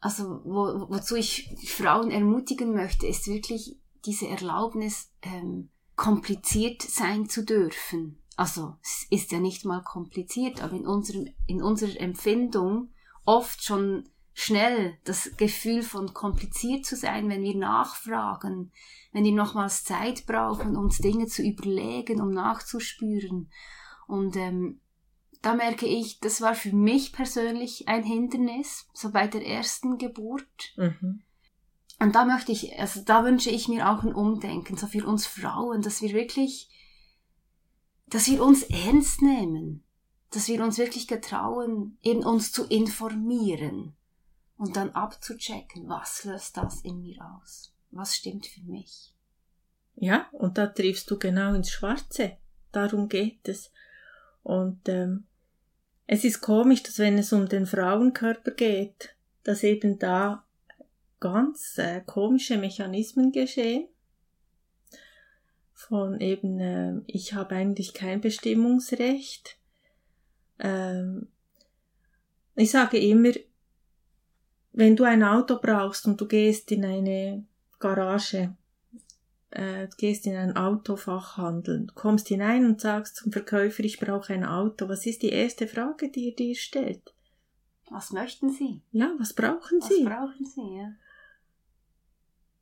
also 0.00 0.40
wo, 0.44 0.88
wozu 0.88 1.14
ich 1.16 1.54
Frauen 1.66 2.10
ermutigen 2.10 2.72
möchte, 2.72 3.06
ist 3.06 3.28
wirklich 3.28 3.76
diese 4.06 4.26
Erlaubnis, 4.28 5.12
ähm, 5.22 5.70
kompliziert 5.94 6.80
sein 6.80 7.28
zu 7.28 7.44
dürfen. 7.44 8.22
Also 8.36 8.76
es 8.82 9.06
ist 9.10 9.32
ja 9.32 9.38
nicht 9.38 9.66
mal 9.66 9.82
kompliziert, 9.82 10.62
aber 10.62 10.74
in 10.74 10.86
unserem, 10.86 11.28
in 11.46 11.62
unserer 11.62 12.00
Empfindung 12.00 12.88
oft 13.26 13.62
schon 13.62 14.08
schnell 14.32 14.96
das 15.04 15.36
Gefühl 15.36 15.82
von 15.82 16.14
kompliziert 16.14 16.86
zu 16.86 16.96
sein, 16.96 17.28
wenn 17.28 17.42
wir 17.42 17.54
nachfragen, 17.54 18.72
wenn 19.12 19.24
wir 19.24 19.32
nochmals 19.32 19.84
Zeit 19.84 20.24
brauchen, 20.24 20.76
uns 20.76 20.98
Dinge 20.98 21.26
zu 21.26 21.42
überlegen, 21.42 22.22
um 22.22 22.30
nachzuspüren. 22.30 23.50
Und 24.06 24.36
ähm, 24.36 24.80
da 25.42 25.54
merke 25.54 25.86
ich, 25.86 26.20
das 26.20 26.40
war 26.40 26.54
für 26.54 26.72
mich 26.72 27.12
persönlich 27.12 27.88
ein 27.88 28.04
Hindernis, 28.04 28.86
so 28.92 29.10
bei 29.10 29.26
der 29.26 29.46
ersten 29.46 29.96
Geburt. 29.98 30.74
Mhm. 30.76 31.22
Und 31.98 32.14
da 32.14 32.24
möchte 32.24 32.52
ich, 32.52 32.78
also 32.78 33.02
da 33.02 33.24
wünsche 33.24 33.50
ich 33.50 33.68
mir 33.68 33.90
auch 33.90 34.02
ein 34.02 34.14
Umdenken, 34.14 34.76
so 34.76 34.86
für 34.86 35.06
uns 35.06 35.26
Frauen, 35.26 35.82
dass 35.82 36.02
wir 36.02 36.12
wirklich, 36.12 36.68
dass 38.06 38.26
wir 38.26 38.42
uns 38.42 38.62
ernst 38.64 39.22
nehmen, 39.22 39.84
dass 40.30 40.48
wir 40.48 40.62
uns 40.62 40.78
wirklich 40.78 41.08
getrauen, 41.08 41.98
in 42.00 42.24
uns 42.24 42.52
zu 42.52 42.64
informieren 42.66 43.94
und 44.56 44.76
dann 44.76 44.90
abzuchecken, 44.90 45.88
was 45.88 46.24
löst 46.24 46.56
das 46.56 46.82
in 46.82 47.00
mir 47.00 47.18
aus? 47.36 47.74
Was 47.90 48.14
stimmt 48.16 48.46
für 48.46 48.62
mich? 48.62 49.14
Ja, 49.96 50.28
und 50.32 50.58
da 50.58 50.66
triffst 50.66 51.10
du 51.10 51.18
genau 51.18 51.54
ins 51.54 51.70
Schwarze. 51.70 52.36
Darum 52.72 53.08
geht 53.08 53.48
es. 53.48 53.72
Und 54.42 54.88
ähm, 54.88 55.26
es 56.12 56.24
ist 56.24 56.40
komisch, 56.40 56.82
dass 56.82 56.98
wenn 56.98 57.18
es 57.18 57.32
um 57.32 57.48
den 57.48 57.66
Frauenkörper 57.66 58.50
geht, 58.50 59.14
dass 59.44 59.62
eben 59.62 60.00
da 60.00 60.44
ganz 61.20 61.78
äh, 61.78 62.00
komische 62.04 62.58
Mechanismen 62.58 63.30
geschehen. 63.30 63.86
Von 65.72 66.20
eben, 66.20 66.58
äh, 66.58 67.00
ich 67.06 67.34
habe 67.34 67.54
eigentlich 67.54 67.94
kein 67.94 68.20
Bestimmungsrecht. 68.20 69.56
Ähm, 70.58 71.28
ich 72.56 72.72
sage 72.72 72.98
immer, 72.98 73.30
wenn 74.72 74.96
du 74.96 75.04
ein 75.04 75.22
Auto 75.22 75.60
brauchst 75.62 76.06
und 76.06 76.20
du 76.20 76.26
gehst 76.26 76.72
in 76.72 76.84
eine 76.84 77.44
Garage, 77.78 78.56
äh, 79.50 79.88
du 79.88 79.96
gehst 79.96 80.26
in 80.26 80.36
einen 80.36 80.56
Autofachhandel, 80.56 81.86
du 81.86 81.94
kommst 81.94 82.28
hinein 82.28 82.64
und 82.64 82.80
sagst 82.80 83.16
zum 83.16 83.32
Verkäufer, 83.32 83.82
ich 83.84 83.98
brauche 83.98 84.32
ein 84.32 84.44
Auto. 84.44 84.88
Was 84.88 85.06
ist 85.06 85.22
die 85.22 85.30
erste 85.30 85.66
Frage, 85.66 86.10
die 86.10 86.30
er 86.30 86.36
dir 86.36 86.54
stellt? 86.54 87.14
Was 87.90 88.12
möchten 88.12 88.50
Sie? 88.50 88.82
Ja, 88.92 89.12
was 89.18 89.32
brauchen 89.32 89.80
Sie? 89.80 90.04
Was 90.04 90.12
brauchen 90.12 90.46
Sie, 90.46 90.76
ja. 90.76 90.92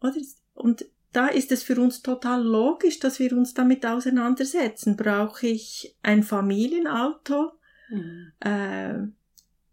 Oder? 0.01 0.21
Und 0.55 0.87
da 1.13 1.27
ist 1.29 1.53
es 1.53 1.63
für 1.63 1.81
uns 1.81 2.03
total 2.03 2.43
logisch, 2.43 2.99
dass 2.99 3.19
wir 3.19 3.33
uns 3.33 3.55
damit 3.55 3.85
auseinandersetzen. 3.85 4.97
Brauche 4.97 5.47
ich 5.47 5.97
ein 6.03 6.23
Familienauto? 6.23 7.53
Mhm. 7.91 8.33
Äh, 8.41 9.09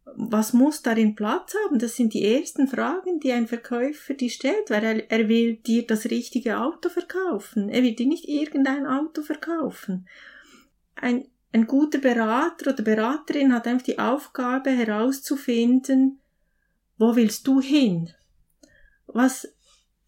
was 0.06 0.54
muss 0.54 0.82
darin 0.84 1.16
Platz 1.16 1.56
haben? 1.66 1.80
Das 1.80 1.96
sind 1.96 2.14
die 2.14 2.24
ersten 2.24 2.68
Fragen, 2.68 3.20
die 3.20 3.32
ein 3.32 3.48
Verkäufer 3.48 4.14
dir 4.14 4.30
stellt, 4.30 4.70
weil 4.70 4.84
er, 4.84 5.12
er 5.12 5.28
will 5.28 5.56
dir 5.56 5.86
das 5.86 6.06
richtige 6.06 6.60
Auto 6.60 6.90
verkaufen. 6.90 7.70
Er 7.70 7.82
will 7.82 7.96
dir 7.96 8.06
nicht 8.06 8.28
irgendein 8.28 8.86
Auto 8.86 9.24
verkaufen. 9.24 10.08
Ein, 10.96 11.26
ein 11.52 11.66
guter 11.66 11.98
Berater 11.98 12.72
oder 12.72 12.84
Beraterin 12.84 13.54
hat 13.54 13.68
einfach 13.68 13.86
die 13.86 14.00
Aufgabe 14.00 14.70
herauszufinden, 14.70 16.20
wo 16.98 17.16
willst 17.16 17.48
du 17.48 17.60
hin? 17.60 18.12
Was 19.08 19.55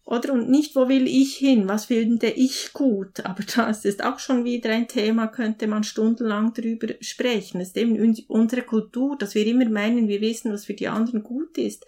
oder 0.08 0.32
und 0.32 0.48
nicht, 0.48 0.74
wo 0.74 0.88
will 0.88 1.06
ich 1.06 1.36
hin? 1.36 1.68
Was 1.68 1.84
finde 1.84 2.28
ich 2.30 2.72
gut? 2.72 3.26
Aber 3.26 3.42
das 3.42 3.84
ist 3.84 4.02
auch 4.02 4.18
schon 4.18 4.42
wieder 4.46 4.70
ein 4.70 4.88
Thema, 4.88 5.26
könnte 5.26 5.66
man 5.66 5.84
stundenlang 5.84 6.54
darüber 6.54 6.88
sprechen. 7.02 7.60
Es 7.60 7.68
ist 7.68 7.76
eben 7.76 8.24
unsere 8.26 8.62
Kultur, 8.62 9.18
dass 9.18 9.34
wir 9.34 9.46
immer 9.46 9.68
meinen, 9.68 10.08
wir 10.08 10.22
wissen, 10.22 10.50
was 10.50 10.64
für 10.64 10.72
die 10.72 10.88
anderen 10.88 11.22
gut 11.22 11.58
ist. 11.58 11.84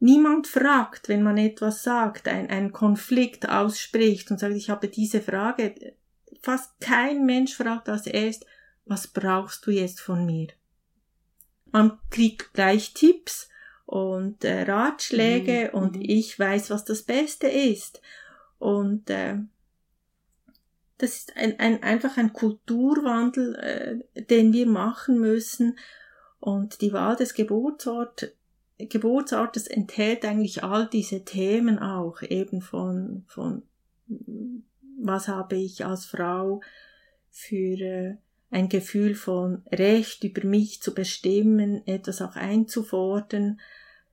Niemand 0.00 0.48
fragt, 0.48 1.08
wenn 1.08 1.22
man 1.22 1.38
etwas 1.38 1.82
sagt, 1.82 2.28
ein, 2.28 2.50
ein 2.50 2.72
Konflikt 2.72 3.48
ausspricht 3.48 4.30
und 4.30 4.38
sagt, 4.38 4.54
ich 4.54 4.68
habe 4.68 4.88
diese 4.88 5.22
Frage. 5.22 5.94
Fast 6.42 6.78
kein 6.78 7.24
Mensch 7.24 7.54
fragt 7.54 7.88
als 7.88 8.06
erst, 8.06 8.44
was 8.84 9.08
brauchst 9.08 9.66
du 9.66 9.70
jetzt 9.70 10.02
von 10.02 10.26
mir? 10.26 10.48
Man 11.72 11.98
kriegt 12.10 12.52
gleich 12.52 12.92
Tipps, 12.92 13.48
und 13.90 14.44
äh, 14.44 14.62
Ratschläge 14.70 15.72
mhm. 15.72 15.80
und 15.80 15.96
mhm. 15.96 16.02
ich 16.06 16.38
weiß, 16.38 16.70
was 16.70 16.84
das 16.84 17.02
Beste 17.02 17.48
ist. 17.48 18.00
Und 18.60 19.10
äh, 19.10 19.38
das 20.96 21.16
ist 21.16 21.36
ein, 21.36 21.58
ein, 21.58 21.82
einfach 21.82 22.16
ein 22.16 22.32
Kulturwandel, 22.32 23.56
äh, 23.56 24.22
den 24.22 24.52
wir 24.52 24.68
machen 24.68 25.18
müssen. 25.18 25.76
Und 26.38 26.82
die 26.82 26.92
Wahl 26.92 27.16
des 27.16 27.34
Geburtsort, 27.34 28.32
Geburtsortes 28.78 29.66
enthält 29.66 30.24
eigentlich 30.24 30.62
all 30.62 30.88
diese 30.88 31.24
Themen 31.24 31.80
auch, 31.80 32.22
eben 32.22 32.60
von, 32.60 33.24
von 33.26 33.64
was 35.02 35.26
habe 35.26 35.56
ich 35.56 35.84
als 35.84 36.04
Frau 36.04 36.60
für 37.28 37.80
äh, 37.80 38.16
ein 38.50 38.68
Gefühl 38.68 39.16
von 39.16 39.64
Recht 39.72 40.22
über 40.22 40.46
mich 40.46 40.80
zu 40.80 40.94
bestimmen, 40.94 41.84
etwas 41.88 42.22
auch 42.22 42.36
einzufordern, 42.36 43.58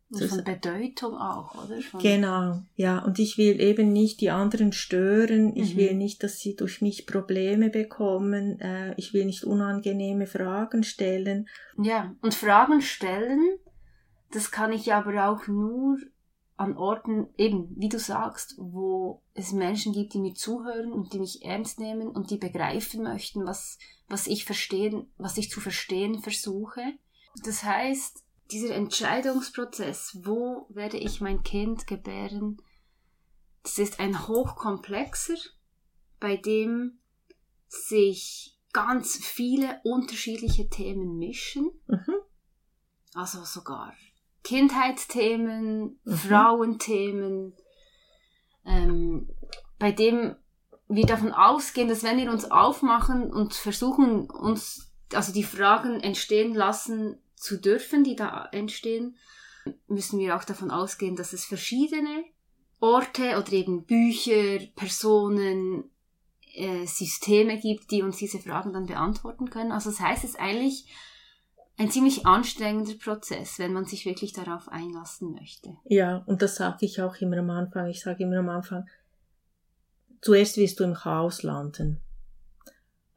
von 0.10 0.44
Bedeutung 0.44 1.16
auch, 1.18 1.54
oder? 1.66 1.82
Von 1.82 2.00
genau, 2.00 2.62
ja. 2.76 3.00
Und 3.00 3.20
ich 3.20 3.38
will 3.38 3.60
eben 3.60 3.92
nicht 3.92 4.22
die 4.22 4.30
anderen 4.30 4.72
stören. 4.72 5.56
Ich 5.56 5.74
mhm. 5.74 5.80
will 5.80 5.94
nicht, 5.96 6.24
dass 6.24 6.40
sie 6.40 6.56
durch 6.56 6.82
mich 6.82 7.06
Probleme 7.06 7.70
bekommen. 7.70 8.60
Äh, 8.62 8.94
ich 8.96 9.14
will 9.14 9.26
nicht 9.26 9.44
unangenehme 9.44 10.26
Fragen 10.26 10.84
stellen. 10.84 11.50
Ja, 11.78 12.16
und 12.22 12.34
Fragen 12.34 12.82
stellen, 12.82 13.42
das 14.32 14.52
kann 14.52 14.72
ich 14.72 14.94
aber 14.94 15.30
auch 15.30 15.48
nur 15.48 15.98
an 16.56 16.76
Orten, 16.76 17.28
eben, 17.38 17.70
wie 17.78 17.90
du 17.90 18.00
sagst, 18.00 18.56
wo 18.58 19.22
es 19.36 19.52
Menschen 19.52 19.94
gibt, 19.94 20.14
die 20.14 20.20
mir 20.20 20.34
zuhören 20.34 20.92
und 20.92 21.14
die 21.14 21.20
mich 21.20 21.44
ernst 21.46 21.80
nehmen 21.80 22.08
und 22.08 22.32
die 22.32 22.38
begreifen 22.38 23.04
möchten, 23.04 23.46
was, 23.46 23.78
was 24.08 24.26
ich 24.26 24.44
verstehen, 24.44 25.12
was 25.18 25.38
ich 25.38 25.52
zu 25.52 25.60
verstehen 25.60 26.20
versuche. 26.20 26.82
Das 27.46 27.64
heißt, 27.64 28.24
dieser 28.52 28.76
Entscheidungsprozess, 28.76 30.20
wo 30.24 30.68
werde 30.70 30.98
ich 30.98 31.22
mein 31.22 31.44
Kind 31.44 31.88
gebären, 31.88 32.58
das 33.64 33.78
ist 33.80 34.00
ein 34.00 34.28
hochkomplexer, 34.28 35.36
bei 36.20 36.38
dem 36.38 37.00
sich 37.68 38.58
ganz 38.72 39.18
viele 39.18 39.82
unterschiedliche 39.84 40.70
Themen 40.70 41.18
mischen. 41.18 41.72
Mhm. 41.88 42.16
Also 43.14 43.44
sogar 43.44 43.94
Kindheitsthemen, 44.44 46.00
mhm. 46.04 46.16
Frauenthemen, 46.16 47.54
ähm, 48.66 49.30
bei 49.80 49.92
dem 49.92 50.36
wir 50.88 51.06
davon 51.06 51.34
ausgehen, 51.34 51.90
dass 51.90 52.04
wenn 52.04 52.18
wir 52.18 52.32
uns 52.32 52.50
aufmachen 52.50 53.34
und 53.34 53.54
versuchen, 53.54 54.30
uns, 54.30 54.94
also 55.14 55.34
die 55.34 55.44
Fragen 55.44 56.00
entstehen 56.00 56.54
lassen 56.54 57.22
zu 57.38 57.58
dürfen, 57.58 58.04
die 58.04 58.16
da 58.16 58.50
entstehen, 58.52 59.16
müssen 59.88 60.20
wir 60.20 60.36
auch 60.36 60.44
davon 60.44 60.72
ausgehen, 60.72 61.16
dass 61.16 61.34
es 61.34 61.46
verschiedene 61.46 62.24
Orte 62.80 63.38
oder 63.38 63.54
eben 63.54 63.86
Bücher, 63.86 64.60
Personen, 64.76 65.90
äh, 66.54 66.86
Systeme 66.86 67.60
gibt, 67.60 67.92
die 67.92 68.02
uns 68.02 68.18
diese 68.18 68.40
Fragen 68.40 68.74
dann 68.74 68.88
beantworten 68.88 69.50
können. 69.50 69.72
Also 69.72 69.90
das 69.90 70.00
heißt 70.00 70.24
es 70.24 70.32
ist 70.32 70.40
eigentlich 70.40 70.88
ein 71.78 71.92
ziemlich 71.92 72.26
anstrengender 72.26 72.96
Prozess, 72.96 73.60
wenn 73.60 73.74
man 73.74 73.86
sich 73.86 74.06
wirklich 74.06 74.34
darauf 74.34 74.68
einlassen 74.68 75.34
möchte. 75.34 75.78
Ja, 75.86 76.24
und 76.26 76.42
das 76.42 76.56
sage 76.56 76.86
ich 76.86 77.02
auch 77.02 77.16
immer 77.18 77.38
am 77.38 77.52
Anfang. 77.52 77.88
Ich 77.88 78.02
sage 78.02 78.24
immer 78.24 78.40
am 78.40 78.50
Anfang, 78.50 78.88
zuerst 80.22 80.58
wirst 80.58 80.80
du 80.80 80.84
im 80.84 80.96
Chaos 80.96 81.44
landen. 81.44 82.02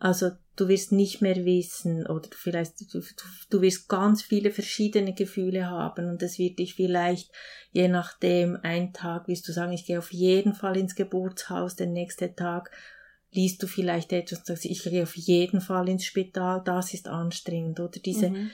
Also 0.01 0.31
du 0.57 0.69
wirst 0.69 0.93
nicht 0.93 1.23
mehr 1.23 1.45
wissen 1.45 2.07
oder 2.07 2.29
vielleicht 2.33 2.93
du, 2.93 3.03
du 3.51 3.63
wirst 3.63 3.89
ganz 3.89 4.23
viele 4.23 4.51
verschiedene 4.51 5.15
Gefühle 5.15 5.71
haben 5.71 6.09
und 6.09 6.23
es 6.23 6.39
wird 6.39 6.59
dich 6.59 6.75
vielleicht 6.75 7.31
je 7.73 7.89
nachdem 7.89 8.59
ein 8.63 8.93
Tag 8.93 9.29
wirst 9.29 9.47
du 9.47 9.53
sagen, 9.53 9.73
ich 9.73 9.87
gehe 9.87 9.99
auf 9.99 10.13
jeden 10.13 10.55
Fall 10.55 10.77
ins 10.77 10.95
Geburtshaus, 10.95 11.77
der 11.77 11.87
nächste 11.87 12.35
Tag 12.35 12.71
liest 13.31 13.63
du 13.63 13.67
vielleicht 13.67 14.13
etwas 14.13 14.41
und 14.41 14.47
sagst, 14.47 14.65
ich 14.65 14.83
gehe 14.83 15.03
auf 15.03 15.17
jeden 15.17 15.61
Fall 15.61 15.89
ins 15.89 16.05
Spital, 16.05 16.63
das 16.65 16.95
ist 16.95 17.07
anstrengend 17.07 17.79
oder? 17.79 18.01
Diese, 18.01 18.31
mhm. 18.31 18.51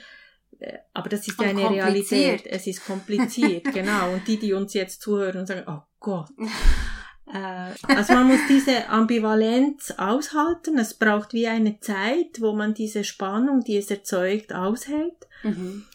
Äh, 0.59 0.77
aber 0.93 1.09
das 1.09 1.27
ist 1.27 1.39
ja 1.39 1.49
eine 1.49 1.69
Realität, 1.69 2.45
es 2.45 2.67
ist 2.67 2.85
kompliziert, 2.85 3.63
genau, 3.73 4.13
und 4.13 4.27
die, 4.27 4.37
die 4.37 4.53
uns 4.53 4.73
jetzt 4.73 5.01
zuhören 5.01 5.37
und 5.37 5.47
sagen, 5.47 5.63
oh 5.67 5.81
Gott, 5.99 6.29
also 7.27 8.13
man 8.13 8.27
muss 8.27 8.39
diese 8.47 8.87
Ambivalenz 8.87 9.93
aushalten, 9.97 10.77
es 10.77 10.93
braucht 10.93 11.33
wie 11.33 11.47
eine 11.47 11.79
Zeit, 11.79 12.39
wo 12.39 12.53
man 12.53 12.73
diese 12.73 13.03
Spannung, 13.03 13.63
die 13.63 13.77
es 13.77 13.91
erzeugt, 13.91 14.53
aushält. 14.53 15.27
Mhm. 15.43 15.85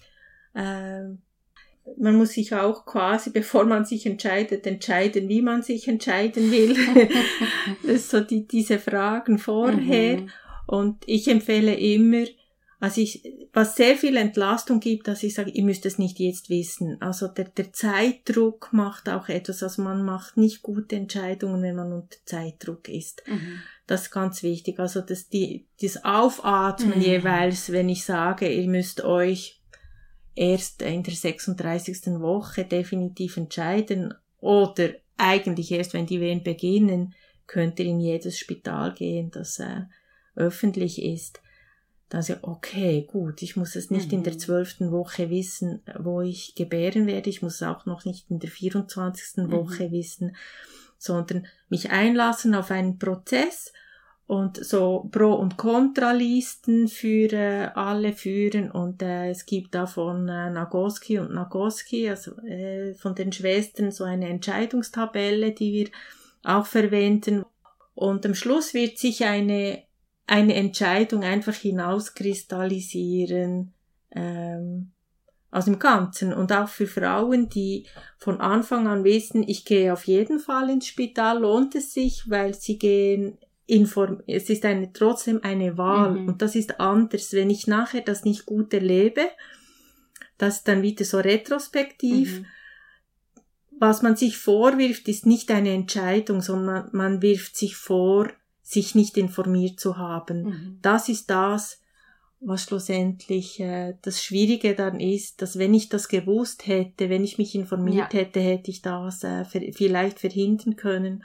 Äh, 0.55 1.05
man 1.97 2.16
muss 2.16 2.33
sich 2.33 2.55
auch 2.55 2.85
quasi, 2.85 3.31
bevor 3.31 3.64
man 3.64 3.85
sich 3.85 4.07
entscheidet, 4.07 4.66
entscheiden, 4.66 5.29
wie 5.29 5.42
man 5.42 5.62
sich 5.62 5.88
entscheiden 5.88 6.53
will. 6.53 6.77
das 7.83 7.92
ist 7.92 8.11
so 8.11 8.21
die, 8.21 8.47
diese 8.47 8.79
Fragen 8.79 9.38
vorher. 9.38 10.18
Mhm. 10.18 10.31
Und 10.66 11.03
ich 11.07 11.29
empfehle 11.29 11.75
immer, 11.75 12.25
also 12.83 13.01
ich, 13.01 13.23
was 13.53 13.77
sehr 13.77 13.97
viel 13.97 14.16
Entlastung 14.16 14.81
gibt, 14.81 15.07
dass 15.07 15.23
ich 15.23 15.35
sage, 15.35 15.53
ihr 15.53 15.62
müsst 15.62 15.87
es 15.87 16.01
nicht 16.01 16.18
jetzt 16.18 16.51
wissen. 16.51 17.01
Also 17.01 17.29
der, 17.29 17.45
der 17.45 17.73
Zeitdruck 17.73 18.71
macht 18.73 19.09
auch 19.09 19.29
etwas, 19.29 19.62
also 19.62 19.83
man 19.83 20.05
macht 20.05 20.37
nicht 20.37 20.62
gute 20.62 20.97
Entscheidungen, 20.97 21.62
wenn 21.62 21.77
man 21.77 21.92
unter 21.92 22.18
Zeitdruck 22.27 22.88
ist. 22.88 23.23
Mhm. 23.29 23.61
Das 23.87 24.03
ist 24.03 24.11
ganz 24.11 24.42
wichtig. 24.42 24.81
Also 24.81 25.01
das, 25.01 25.29
die, 25.29 25.68
das 25.81 26.05
Aufatmen 26.05 26.99
mhm. 26.99 27.05
jeweils, 27.05 27.71
wenn 27.71 27.88
ich 27.88 28.05
sage, 28.05 28.53
ihr 28.53 28.68
müsst 28.68 29.05
euch 29.05 29.62
erst 30.35 30.83
in 30.83 31.05
der 31.05 31.14
36. 31.14 32.07
Woche 32.18 32.64
definitiv 32.64 33.37
entscheiden 33.37 34.12
oder 34.40 34.88
eigentlich 35.16 35.71
erst, 35.71 35.95
wenn 35.95 36.07
die 36.07 36.21
Wehen 36.21 36.42
beginnen, 36.42 37.14
könnt 37.47 37.79
ihr 37.79 37.87
in 37.87 38.01
jedes 38.01 38.40
Spital 38.40 38.92
gehen, 38.92 39.31
das 39.31 39.61
äh, 39.61 39.83
öffentlich 40.35 41.01
ist. 41.01 41.40
Sage 42.20 42.38
ich, 42.40 42.46
okay, 42.46 43.09
gut, 43.11 43.40
ich 43.40 43.57
muss 43.57 43.75
es 43.75 43.90
nicht 43.90 44.12
mhm. 44.12 44.18
in 44.18 44.25
der 44.25 44.35
mhm. 44.35 44.38
zwölften 44.38 44.92
Woche 44.92 45.31
wissen, 45.31 45.83
wo 45.98 46.20
ich 46.20 46.55
gebären 46.55 47.07
werde, 47.07 47.31
ich 47.31 47.40
muss 47.40 47.55
es 47.57 47.62
auch 47.62 47.87
noch 47.87 48.05
nicht 48.05 48.31
in 48.31 48.38
der 48.38 48.51
24. 48.51 49.38
Mhm. 49.38 49.53
Woche 49.53 49.90
wissen, 49.92 50.37
sondern 50.98 51.46
mich 51.70 51.90
einlassen 51.90 52.55
auf 52.55 52.70
einen 52.70 52.98
Prozess 52.98 53.72
und 54.27 54.62
so 54.62 55.09
Pro- 55.11 55.35
und 55.35 55.57
Kontralisten 55.57 56.88
für 56.88 57.33
äh, 57.33 57.70
alle 57.75 58.12
führen 58.12 58.70
und 58.70 59.03
äh, 59.03 59.31
es 59.31 59.46
gibt 59.46 59.75
da 59.75 59.87
von 59.87 60.29
äh, 60.29 60.51
Nagoski 60.51 61.18
und 61.18 61.33
Nagoski, 61.33 62.11
also 62.11 62.37
äh, 62.42 62.94
von 62.94 63.14
den 63.14 63.33
Schwestern 63.33 63.90
so 63.90 64.05
eine 64.05 64.29
Entscheidungstabelle, 64.29 65.53
die 65.53 65.72
wir 65.72 65.88
auch 66.44 66.66
verwenden 66.66 67.44
und 67.94 68.25
am 68.27 68.35
Schluss 68.35 68.75
wird 68.75 68.98
sich 68.98 69.25
eine 69.25 69.83
eine 70.33 70.55
Entscheidung 70.55 71.23
einfach 71.25 71.55
hinauskristallisieren 71.55 73.75
ähm, 74.12 74.92
aus 75.51 75.66
dem 75.66 75.79
Ganzen 75.79 76.33
und 76.33 76.51
auch 76.55 76.68
für 76.68 76.87
Frauen, 76.87 77.51
die 77.51 77.85
von 78.16 78.40
Anfang 78.40 78.88
an 78.88 79.05
wissen, 79.05 79.47
ich 79.47 79.66
gehe 79.66 79.92
auf 79.92 80.07
jeden 80.07 80.38
Fall 80.38 80.71
ins 80.71 80.87
Spital, 80.87 81.40
lohnt 81.40 81.75
es 81.75 81.92
sich, 81.92 82.31
weil 82.31 82.55
sie 82.55 82.79
gehen 82.79 83.37
inform 83.66 84.23
es 84.27 84.49
ist 84.49 84.64
eine, 84.64 84.90
trotzdem 84.95 85.40
eine 85.42 85.77
Wahl 85.77 86.12
mhm. 86.12 86.29
und 86.29 86.40
das 86.40 86.55
ist 86.55 86.81
anders, 86.81 87.35
wenn 87.35 87.51
ich 87.51 87.66
nachher 87.66 88.01
das 88.01 88.25
nicht 88.25 88.47
gut 88.47 88.73
erlebe, 88.73 89.29
das 90.38 90.57
ist 90.57 90.68
dann 90.68 90.81
wieder 90.81 91.05
so 91.05 91.18
retrospektiv. 91.18 92.40
Mhm. 92.40 92.47
Was 93.79 94.01
man 94.01 94.16
sich 94.16 94.38
vorwirft, 94.38 95.09
ist 95.09 95.27
nicht 95.27 95.51
eine 95.51 95.75
Entscheidung, 95.75 96.40
sondern 96.40 96.88
man 96.92 97.21
wirft 97.21 97.55
sich 97.57 97.77
vor, 97.77 98.31
sich 98.62 98.94
nicht 98.94 99.16
informiert 99.16 99.81
zu 99.81 99.98
haben. 99.98 100.42
Mhm. 100.42 100.79
Das 100.83 101.09
ist 101.09 101.29
das, 101.31 101.81
was 102.44 102.64
schlussendlich 102.64 103.61
äh, 103.61 103.94
das 104.03 104.22
Schwierige 104.22 104.75
dann 104.75 104.98
ist, 104.98 105.42
dass 105.42 105.59
wenn 105.59 105.75
ich 105.75 105.88
das 105.88 106.09
gewusst 106.09 106.66
hätte, 106.66 107.09
wenn 107.09 107.25
ich 107.25 107.38
mich 107.38 107.55
informiert 107.55 108.12
ja. 108.12 108.20
hätte, 108.20 108.40
hätte 108.40 108.70
ich 108.70 108.83
das 108.83 109.22
äh, 109.22 109.44
vielleicht 109.44 110.18
verhindern 110.18 110.77
können. 110.77 111.25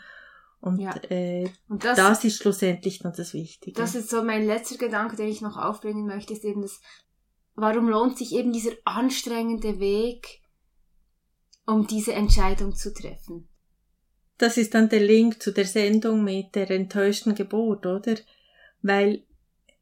Und, 0.60 0.80
ja. 0.80 0.96
äh, 1.10 1.50
und 1.70 1.84
das, 1.84 1.98
das, 1.98 2.24
ist 2.24 2.38
schlussendlich 2.38 3.00
dann 3.00 3.14
das 3.14 3.34
Wichtige. 3.34 3.80
Das 3.80 3.96
ist 3.96 4.10
so 4.10 4.24
mein 4.24 4.46
letzter 4.46 4.78
Gedanke, 4.78 5.16
den 5.16 5.30
ich 5.30 5.42
noch 5.42 5.58
aufbringen 5.58 6.06
möchte, 6.06 6.34
ist 6.34 6.44
eben 6.44 6.62
das, 6.62 6.82
warum 7.56 7.90
lohnt 7.90 8.18
sich 8.18 8.34
eben 8.34 8.52
dieser 8.52 8.72
anstrengende 8.84 9.80
Weg, 9.80 10.42
um 11.66 11.86
diese 11.88 12.14
Entscheidung 12.14 12.76
zu 12.76 12.94
treffen? 12.94 13.48
Das 14.38 14.58
ist 14.58 14.74
dann 14.74 14.90
der 14.90 15.00
Link 15.00 15.42
zu 15.42 15.52
der 15.52 15.66
Sendung 15.66 16.24
mit 16.24 16.56
der 16.56 16.70
enttäuschten 16.70 17.34
Geburt, 17.34 17.86
oder? 17.86 18.16
Weil 18.82 19.24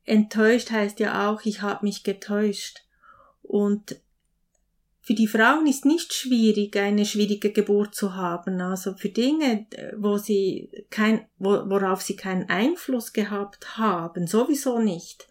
enttäuscht 0.05 0.71
heißt 0.71 0.99
ja 0.99 1.29
auch, 1.29 1.41
ich 1.45 1.61
habe 1.61 1.85
mich 1.85 2.03
getäuscht. 2.03 2.83
Und 3.41 3.97
für 5.01 5.13
die 5.13 5.27
Frauen 5.27 5.67
ist 5.67 5.85
nicht 5.85 6.13
schwierig, 6.13 6.75
eine 6.77 7.05
schwierige 7.05 7.51
Geburt 7.51 7.93
zu 7.93 8.15
haben. 8.15 8.59
Also 8.61 8.95
für 8.95 9.09
Dinge, 9.09 9.67
wo 9.97 10.17
sie 10.17 10.85
kein, 10.89 11.27
worauf 11.37 12.01
sie 12.01 12.15
keinen 12.15 12.49
Einfluss 12.49 13.13
gehabt 13.13 13.77
haben, 13.77 14.25
sowieso 14.25 14.79
nicht. 14.79 15.27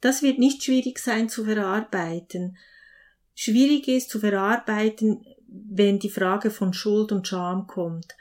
Das 0.00 0.22
wird 0.22 0.38
nicht 0.38 0.62
schwierig 0.62 0.98
sein 0.98 1.28
zu 1.28 1.44
verarbeiten. 1.44 2.56
Schwierig 3.34 3.88
ist 3.88 4.10
zu 4.10 4.20
verarbeiten, 4.20 5.26
wenn 5.48 5.98
die 5.98 6.10
Frage 6.10 6.50
von 6.50 6.72
Schuld 6.72 7.10
und 7.10 7.26
Scham 7.26 7.66
kommt. 7.66 8.14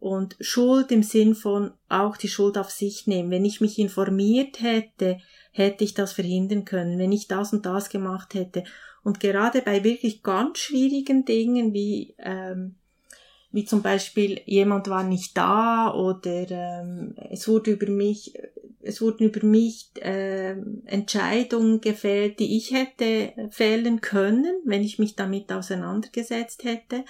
Und 0.00 0.36
Schuld 0.40 0.92
im 0.92 1.02
Sinn 1.02 1.34
von 1.34 1.72
auch 1.88 2.16
die 2.16 2.28
Schuld 2.28 2.56
auf 2.56 2.70
sich 2.70 3.06
nehmen. 3.06 3.30
Wenn 3.30 3.44
ich 3.44 3.60
mich 3.60 3.78
informiert 3.78 4.60
hätte, 4.62 5.18
hätte 5.50 5.82
ich 5.82 5.94
das 5.94 6.12
verhindern 6.12 6.64
können. 6.64 6.98
Wenn 6.98 7.12
ich 7.12 7.26
das 7.26 7.52
und 7.52 7.66
das 7.66 7.88
gemacht 7.88 8.34
hätte. 8.34 8.64
Und 9.02 9.20
gerade 9.20 9.62
bei 9.62 9.82
wirklich 9.82 10.22
ganz 10.22 10.58
schwierigen 10.58 11.24
Dingen 11.24 11.72
wie 11.72 12.14
ähm, 12.18 12.76
wie 13.50 13.64
zum 13.64 13.82
Beispiel 13.82 14.40
jemand 14.44 14.88
war 14.88 15.02
nicht 15.02 15.36
da 15.36 15.92
oder 15.94 16.50
ähm, 16.50 17.14
es 17.30 17.48
wurde 17.48 17.70
über 17.72 17.90
mich 17.90 18.34
es 18.80 19.00
wurden 19.00 19.24
über 19.24 19.44
mich 19.44 19.90
äh, 20.00 20.56
Entscheidungen 20.86 21.80
gefällt, 21.80 22.38
die 22.38 22.56
ich 22.56 22.72
hätte 22.72 23.32
fällen 23.50 24.00
können, 24.00 24.60
wenn 24.64 24.82
ich 24.82 24.98
mich 24.98 25.16
damit 25.16 25.52
auseinandergesetzt 25.52 26.64
hätte. 26.64 27.04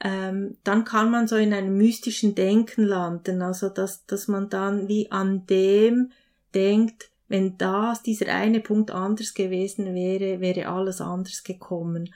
Ähm, 0.00 0.56
dann 0.64 0.84
kann 0.84 1.10
man 1.10 1.28
so 1.28 1.36
in 1.36 1.54
einem 1.54 1.76
mystischen 1.76 2.34
Denken 2.34 2.84
landen, 2.84 3.42
also 3.42 3.68
dass, 3.68 4.04
dass 4.06 4.28
man 4.28 4.50
dann 4.50 4.88
wie 4.88 5.10
an 5.10 5.46
dem 5.46 6.10
denkt, 6.54 7.10
wenn 7.28 7.56
das, 7.56 8.02
dieser 8.02 8.32
eine 8.34 8.60
Punkt 8.60 8.90
anders 8.90 9.34
gewesen 9.34 9.94
wäre, 9.94 10.40
wäre 10.40 10.68
alles 10.68 11.00
anders 11.00 11.42
gekommen. 11.42 12.14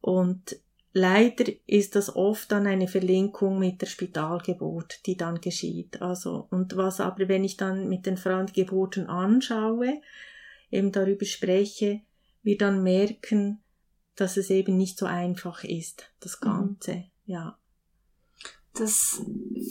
Und 0.00 0.58
leider 0.92 1.44
ist 1.66 1.96
das 1.96 2.14
oft 2.14 2.52
dann 2.52 2.66
eine 2.66 2.88
Verlinkung 2.88 3.58
mit 3.58 3.82
der 3.82 3.86
Spitalgeburt, 3.86 5.04
die 5.06 5.16
dann 5.16 5.40
geschieht. 5.40 6.00
Also, 6.00 6.46
und 6.50 6.76
was 6.76 7.00
aber, 7.00 7.28
wenn 7.28 7.44
ich 7.44 7.56
dann 7.56 7.88
mit 7.88 8.06
den 8.06 8.16
Frauen 8.16 8.46
die 8.46 8.64
Geburten 8.64 9.06
anschaue, 9.06 10.00
eben 10.70 10.92
darüber 10.92 11.24
spreche, 11.24 12.00
wir 12.42 12.56
dann 12.56 12.82
merken, 12.82 13.60
dass 14.14 14.36
es 14.36 14.50
eben 14.50 14.76
nicht 14.76 14.98
so 14.98 15.06
einfach 15.06 15.64
ist, 15.64 16.10
das 16.20 16.40
mhm. 16.40 16.44
Ganze, 16.44 16.94
mhm. 16.94 17.04
Ja. 17.24 17.58
Das 18.74 19.22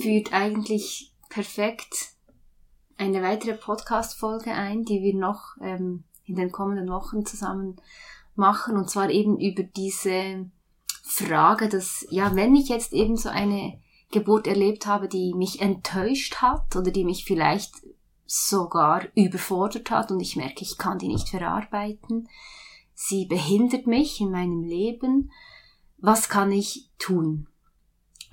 führt 0.02 0.32
eigentlich 0.34 1.13
perfekt 1.30 2.13
eine 2.98 3.22
weitere 3.22 3.56
Podcast-Folge 3.56 4.54
ein, 4.54 4.86
die 4.86 5.02
wir 5.02 5.16
noch 5.16 5.58
ähm, 5.62 6.06
in 6.26 6.36
den 6.36 6.52
kommenden 6.52 6.89
Wochen 6.89 7.26
zusammen 7.26 7.82
machen, 8.36 8.78
und 8.78 8.89
zwar 8.89 9.10
eben 9.10 9.39
über 9.39 9.63
diese 9.63 10.50
Frage, 11.04 11.70
dass, 11.70 12.06
ja, 12.10 12.36
wenn 12.36 12.56
ich 12.56 12.70
jetzt 12.70 12.94
eben 12.94 13.18
so 13.18 13.30
eine 13.30 13.80
Geburt 14.12 14.48
erlebt 14.48 14.86
habe, 14.86 15.08
die 15.08 15.34
mich 15.34 15.60
enttäuscht 15.60 16.36
hat 16.36 16.76
oder 16.76 16.92
die 16.92 17.04
mich 17.04 17.26
vielleicht 17.26 17.74
sogar 18.26 19.08
überfordert 19.16 19.92
hat 19.92 20.12
und 20.12 20.20
ich 20.20 20.36
merke, 20.36 20.62
ich 20.62 20.78
kann 20.78 20.98
die 20.98 21.08
nicht 21.08 21.30
verarbeiten, 21.30 22.30
sie 22.94 23.26
behindert 23.26 23.86
mich 23.86 24.22
in 24.22 24.32
meinem 24.32 24.63
Leben, 24.63 25.32
was 26.04 26.28
kann 26.28 26.52
ich 26.52 26.89
tun? 27.00 27.48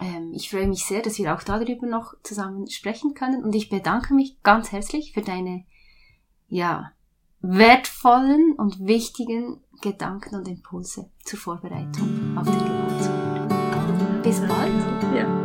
Ähm, 0.01 0.33
ich 0.35 0.51
freue 0.51 0.67
mich 0.67 0.85
sehr, 0.85 1.03
dass 1.03 1.19
wir 1.19 1.33
auch 1.33 1.45
darüber 1.45 1.87
noch 1.87 2.15
zusammen 2.25 2.69
sprechen 2.69 3.15
können 3.15 3.45
und 3.45 3.55
ich 3.55 3.69
bedanke 3.69 4.13
mich 4.13 4.43
ganz 4.43 4.73
herzlich 4.73 5.13
für 5.13 5.23
deine, 5.23 5.65
ja, 6.49 6.91
wertvollen 7.41 8.55
und 8.59 8.87
wichtigen 8.87 9.61
Gedanken 9.81 10.35
und 10.35 10.49
Impulse 10.49 11.11
zur 11.25 11.39
Vorbereitung 11.39 12.37
auf 12.37 12.47
den 12.47 12.59
Geburtsort. 12.59 14.23
Bis 14.25 14.41
bald. 14.41 15.15
Ja. 15.15 15.40